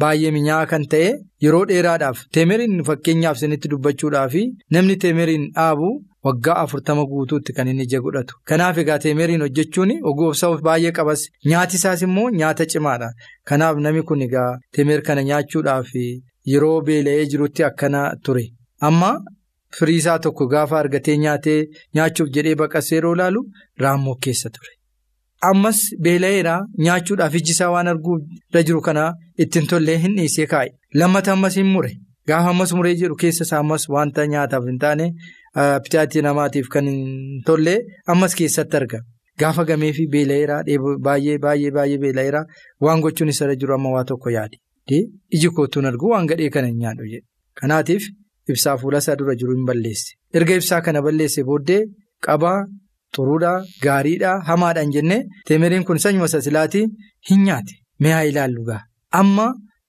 baay'ee 0.00 0.30
minyaa'aa 0.36 0.66
kan 0.70 0.84
ta'e 0.92 1.08
yeroo 1.44 1.64
dheeraadhaaf 1.70 2.18
teemeriin 2.34 2.84
fakkeenyaaf 2.88 3.36
isinitti 3.40 3.68
dubbachuudhaaf 3.72 4.34
namni 4.76 4.96
teemeriin 5.04 5.44
dhaabu 5.56 5.88
waggaa 6.26 6.54
afurtama 6.62 7.04
guutuutti 7.10 7.52
kan 7.56 7.68
inni 7.72 7.82
ija 7.88 8.00
godhatu. 8.04 8.34
Kanaaf 8.48 8.78
egaa 8.82 8.98
teemeriin 9.04 9.40
hojjechuun 9.44 9.92
ogoofsa 10.10 10.50
baay'ee 10.68 10.92
qabas 10.98 11.26
nyaati 11.50 11.76
isaas 11.80 12.02
immoo 12.06 12.28
nyaata 12.40 12.66
cimaadha. 12.74 13.10
Kanaaf 13.48 13.76
namni 13.84 14.02
kun 14.08 14.22
egaa 14.28 14.50
teemer 14.74 15.00
kana 15.08 15.22
nyaachuudhaaf 15.30 15.90
yeroo 16.52 16.80
beela'ee 16.88 17.26
jirutti 17.34 17.64
akkana 17.70 18.02
ture. 18.24 18.44
Amma 18.88 19.10
firii 19.78 19.96
isaa 20.02 20.18
tokko 20.26 20.46
gaafa 20.54 20.78
argatee 20.82 21.16
nyaatee 21.24 21.58
nyaachuuf 21.98 22.28
jedhee 22.36 22.54
baqasee 22.62 22.96
yeroo 22.98 23.14
ilaalu 23.18 23.42
raammoo 23.84 24.14
keessa 24.26 24.50
ture. 24.56 24.72
Ammas 25.50 25.78
beela'eeraa 26.06 26.60
nyaachuudhaaf 26.86 27.34
iji 27.40 27.52
isaa 27.56 27.70
waan 27.74 27.88
arguu 27.92 28.16
irra 28.50 28.62
jiru 28.68 28.80
kana 28.88 29.04
ittiin 29.44 29.66
tollee 29.72 29.98
hin 30.02 30.16
dhiisee 30.18 30.46
kaa'e. 30.52 30.68
Lammata 31.02 31.32
ammas 31.36 31.56
hin 31.60 31.66
mure. 31.76 31.92
Gaafa 32.28 32.50
ammas 32.54 32.72
muree 32.78 32.94
jiru 33.00 33.16
keessa 33.22 33.44
isaa 33.48 33.58
ammas 33.64 33.88
wanta 33.94 34.26
nyaataaf 34.34 34.64
hin 34.70 34.78
taane 34.84 35.06
pitaatii 35.86 36.22
namaatiif 36.28 36.68
kan 36.74 36.86
hin 36.92 37.42
tollee 37.46 37.78
ammas 38.14 38.34
keessatti 38.42 38.76
arga. 38.80 39.00
Gaafa 39.40 39.64
gamee 39.70 39.92
fi 39.98 40.06
beela'eeraa 40.14 40.62
baay'ee 41.08 41.38
baay'ee 41.46 41.70
baay'ee 41.78 41.98
beela'eeraa 42.06 42.44
waan 42.86 43.00
gochuun 43.06 43.28
isarra 43.34 43.56
jiru 43.64 43.74
amma 43.78 43.90
waa 43.96 44.04
tokko 44.12 44.30
yaade. 44.36 44.56
Iji 45.36 45.48
kootuun 45.56 45.86
argu 45.90 46.08
waan 46.14 46.26
gadhee 46.30 46.50
kana 46.56 46.66
hin 46.70 46.78
nyaadhu 46.84 47.04
jedhe. 47.12 47.26
Kanaatiif 47.60 48.06
ibsaa 48.54 48.76
fuula 48.84 48.98
isaa 49.04 49.16
dura 49.20 49.34
jiru 49.40 49.52
hin 49.56 49.66
balleesse. 49.72 50.14
Erga 50.38 50.54
ibsaa 50.60 50.80
kana 50.86 51.02
balleesse 51.08 51.42
booddee 51.50 51.82
qabaa. 52.28 52.60
Xuruudhaa 53.16 53.64
gaariidhaa 53.84 54.36
hamaadhaan 54.48 54.90
jennee 54.92 55.18
teemeriin 55.48 55.82
kun 55.88 55.98
sanyuma 56.04 56.28
sasilaatii 56.34 56.84
hin 57.30 57.42
nyaate 57.48 57.74
mi'aa 58.04 58.20
ilaallu 58.28 58.62
gaa 58.68 58.78
amma 59.18 59.44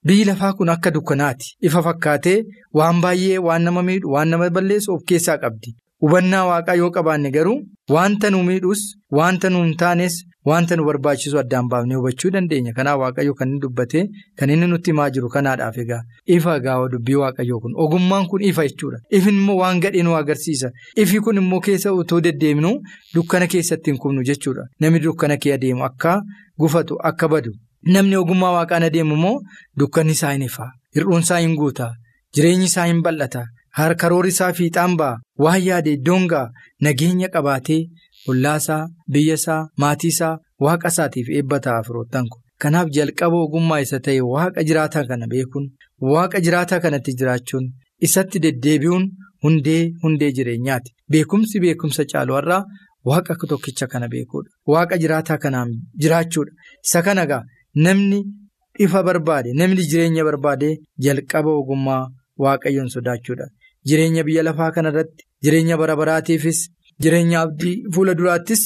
biyyi 0.10 0.26
lafaa 0.30 0.50
kun 0.62 0.70
akka 0.74 0.92
dukkanaati 0.96 1.48
ifa 1.70 1.82
fakkaatee 1.86 2.36
waan 2.80 3.00
baay'ee 3.06 3.38
waan 3.46 3.64
nama 3.68 3.82
miidhu 3.90 4.12
waan 4.16 4.30
nama 4.36 4.50
balleessu 4.58 4.92
of 4.96 5.02
keessaa 5.12 5.38
qabdi 5.44 5.72
hubannaa 6.06 6.44
waaqaa 6.50 6.76
yoo 6.82 6.92
qabaanne 6.98 7.32
garuu 7.38 7.56
wanta 7.96 8.30
nu 8.36 8.44
miidhus 8.50 8.82
wanta 9.20 9.50
nu 9.56 9.64
hin 9.66 9.74
taanes 9.84 10.20
wanta 10.50 10.76
nu 10.76 10.84
barbaachisu 10.86 11.40
addaan 11.40 11.68
baafnee 11.72 11.96
hubachuu 12.00 12.30
dandeenya. 12.36 12.74
Kanaaf 12.78 13.00
waaqayyo 13.02 13.34
kan 13.40 13.50
inni 13.50 13.60
dubbate 13.64 14.00
kan 14.38 14.50
inni 14.50 14.68
nutti 14.68 14.92
himaa 14.92 15.10
jiru 15.10 15.30
kanaadhaaf 15.36 15.78
egaa. 15.84 16.02
Ifa 16.36 16.60
gaawa 16.60 16.90
dubbii 16.94 17.16
waaqayyoo 17.24 17.60
kun. 17.64 17.74
Ogummaan 17.84 18.28
kun 18.28 18.42
ifa 18.50 18.68
jechuudha. 18.68 18.98
Ifin 19.10 19.36
immoo 19.42 19.56
waan 19.62 19.80
gadhee 19.80 20.04
nu 20.04 20.16
agarsiisa. 20.20 20.72
Ifi 20.96 21.20
kun 21.20 21.38
immoo 21.44 21.60
keessa 21.60 21.94
utoo 21.94 22.22
deddeemnu 22.28 22.74
dukkana 23.16 23.48
keessatti 23.48 23.92
hin 23.92 24.00
kubnu 24.00 24.24
jechuudha. 24.30 24.68
Namni 24.80 25.00
dukkana 25.08 25.38
kee 25.38 25.54
adeemu 25.54 25.84
akka 25.90 26.22
gufatu 26.60 26.98
akka 27.12 27.28
badu. 27.28 27.52
Namni 27.94 28.16
ogummaa 28.16 28.52
waaqaan 28.60 28.84
adeemu 28.92 29.16
immoo 29.16 29.40
dukkanni 29.80 30.12
isaa 30.12 30.32
hin 30.34 30.42
ifa. 30.52 30.72
Hir'uun 30.96 31.22
isaa 31.28 31.40
hin 31.40 31.56
guuta. 31.56 31.92
Jireenyi 32.36 32.66
isaa 32.72 32.86
hin 32.86 33.02
bal'ata. 33.04 33.46
Karoorri 33.98 34.30
isaa 34.30 34.54
fiixaan 34.54 34.96
ba'a. 34.98 35.18
Waan 35.40 35.62
yaade 35.66 35.92
iddoon 35.98 36.28
ga'a. 36.28 36.50
Nageenya 36.82 37.30
qabaatee. 37.36 37.82
Ollaasaa 38.32 38.88
biyyasaa 39.14 39.62
maatiisaa 39.84 40.38
waaqa 40.66 40.88
isaatiif 40.94 41.28
eebba 41.38 41.60
ta'a 41.66 41.84
firoottan 41.88 42.28
kun. 42.32 42.42
Kanaaf 42.62 42.88
jalqaba 42.98 43.38
ogummaa 43.46 43.80
isa 43.86 44.00
ta'e 44.06 44.22
waaqa 44.34 44.64
jiraataa 44.70 45.04
kana 45.10 45.28
beekuun 45.34 45.66
waaqa 46.12 46.40
jiraataa 46.46 46.80
kanatti 46.86 47.12
jiraachuun 47.22 47.66
isatti 48.08 48.40
deddeebi'uun 48.46 49.06
hundee 49.44 49.82
hundee 50.04 50.32
jireenyaati. 50.38 50.90
Beekumsi 51.12 51.60
beekumsa 51.64 52.06
caalu 52.12 52.34
har'aa 52.38 52.62
waaqa 53.10 53.36
tokkicha 53.52 53.88
kana 53.94 54.08
beekuudha. 54.14 54.50
Waaqa 54.74 54.98
jiraataa 55.04 55.38
kanaan 55.44 55.70
jiraachuudha. 56.02 56.52
Isa 56.86 57.02
kana 57.02 57.44
namni 57.76 58.20
ifa 58.80 59.04
barbaade 59.04 59.50
namni 59.54 59.84
jireenya 59.92 60.24
barbaade 60.30 60.70
jalqaba 61.06 61.52
ogummaa 61.60 62.04
waaqayyoon 62.44 62.90
sodaachuudha. 62.96 63.46
Jireenya 63.88 64.24
biyya 64.24 64.44
lafaa 64.44 64.72
kanarratti 64.72 65.26
jireenya 65.44 65.78
bara 65.78 65.96
baraatiifis 65.96 66.60
jireenya 67.02 67.42
abdii 67.46 67.76
fuula 67.94 68.14
duraattis 68.20 68.62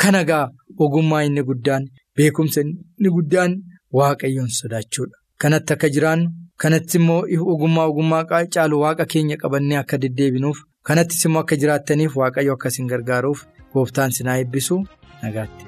kan 0.00 0.14
egaa 0.22 0.44
ogummaa 0.84 1.22
inni 1.28 1.42
guddaan 1.48 1.84
beekumsa 2.16 2.60
inni 2.66 3.10
guddaan 3.16 3.52
waaqayyoon 3.98 4.50
sodaachuudha. 4.60 5.16
Kanatti 5.40 5.72
akka 5.74 5.88
jiraannu 5.94 6.28
kanatti 6.62 6.96
immoo 6.98 7.22
ogummaa 7.52 7.86
ogummaa 7.92 8.24
caalu 8.54 8.80
waaqa 8.84 9.04
keenya 9.12 9.36
qabannee 9.42 9.78
akka 9.82 9.98
deddeebinuuf 10.02 10.58
kanattis 10.88 11.24
immoo 11.26 11.42
akka 11.44 11.56
jiraattaniif 11.62 12.16
waaqayyo 12.20 12.52
akkasiin 12.56 12.88
gargaaruuf 12.92 13.40
gooftaan 13.74 14.12
sinaa 14.18 14.36
eebbisu 14.42 14.76
nagaatti. 15.22 15.64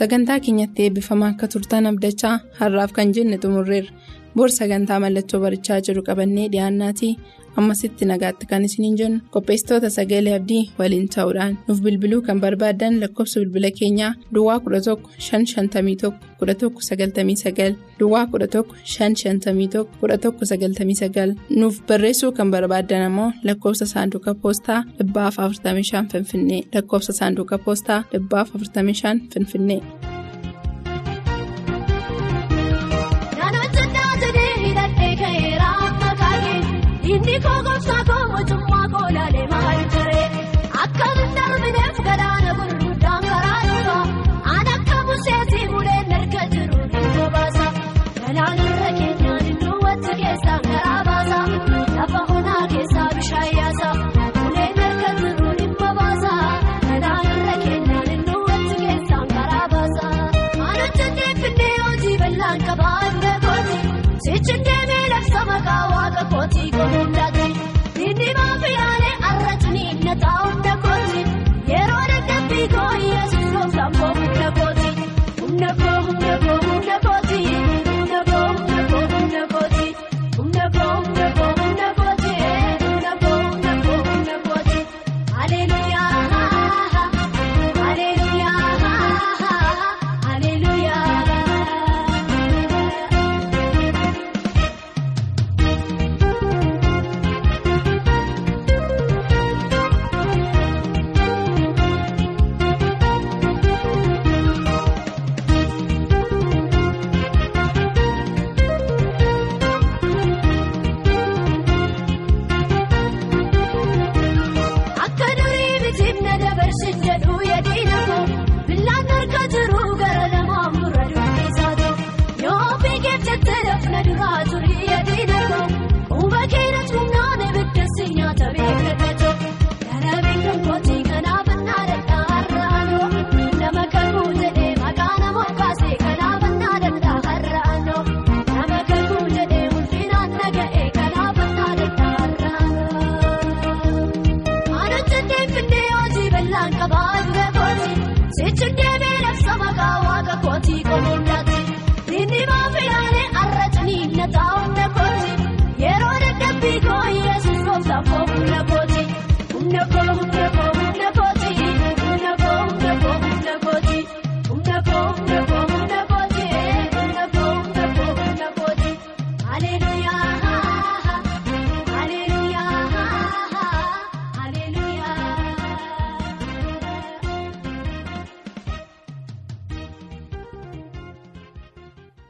Sagantaa 0.00 0.38
keenyatti 0.44 0.82
eebbifamaa 0.86 1.28
akka 1.34 1.46
turtan 1.54 1.86
abdachaa 1.90 2.36
har'aaf 2.60 2.92
kan 2.98 3.10
jenne 3.16 3.36
xumurreerra. 3.42 3.92
Boor 4.36 4.48
sagantaa 4.58 4.98
mallattoo 5.04 5.40
barichaa 5.44 5.80
jiru 5.88 6.02
qabannee 6.08 6.46
dhiyaannaatii 6.52 7.10
ammasitti 7.60 8.04
nagaatti 8.12 8.46
kan 8.50 8.64
isiniin 8.68 8.96
jennu 9.00 9.20
qopheessitoota 9.34 9.90
sagalee 9.96 10.34
abdii 10.38 10.62
waliin 10.78 11.08
ta'uudhaan 11.14 11.58
nuuf 11.68 11.80
bilbiluu 11.86 12.20
kan 12.28 12.40
barbaaddan 12.44 13.00
lakkoofsa 13.02 13.40
bilbila 13.40 13.70
keenyaa 13.78 14.12
Duwwaa 14.34 14.58
11 14.66 14.96
551 15.30 16.12
1199 16.42 17.74
Duwwaa 18.00 18.26
11 18.36 18.64
551 18.94 19.84
1199 20.02 21.34
nuuf 21.60 21.80
barreessuu 21.88 22.32
kan 22.38 22.50
barbaaddan 22.54 23.02
ammoo 23.08 23.32
lakkoofsa 23.48 23.86
saanduqa 23.94 24.34
poostaa 24.42 24.80
45 25.02 26.06
Finfinnee 26.12 26.62
lakkoofsa 26.74 27.12
saanduqa 27.20 27.58
poostaa 27.58 28.00
45 28.12 29.20
Finfinnee. 29.34 29.82
Inni 37.30 37.40
koo 37.44 37.60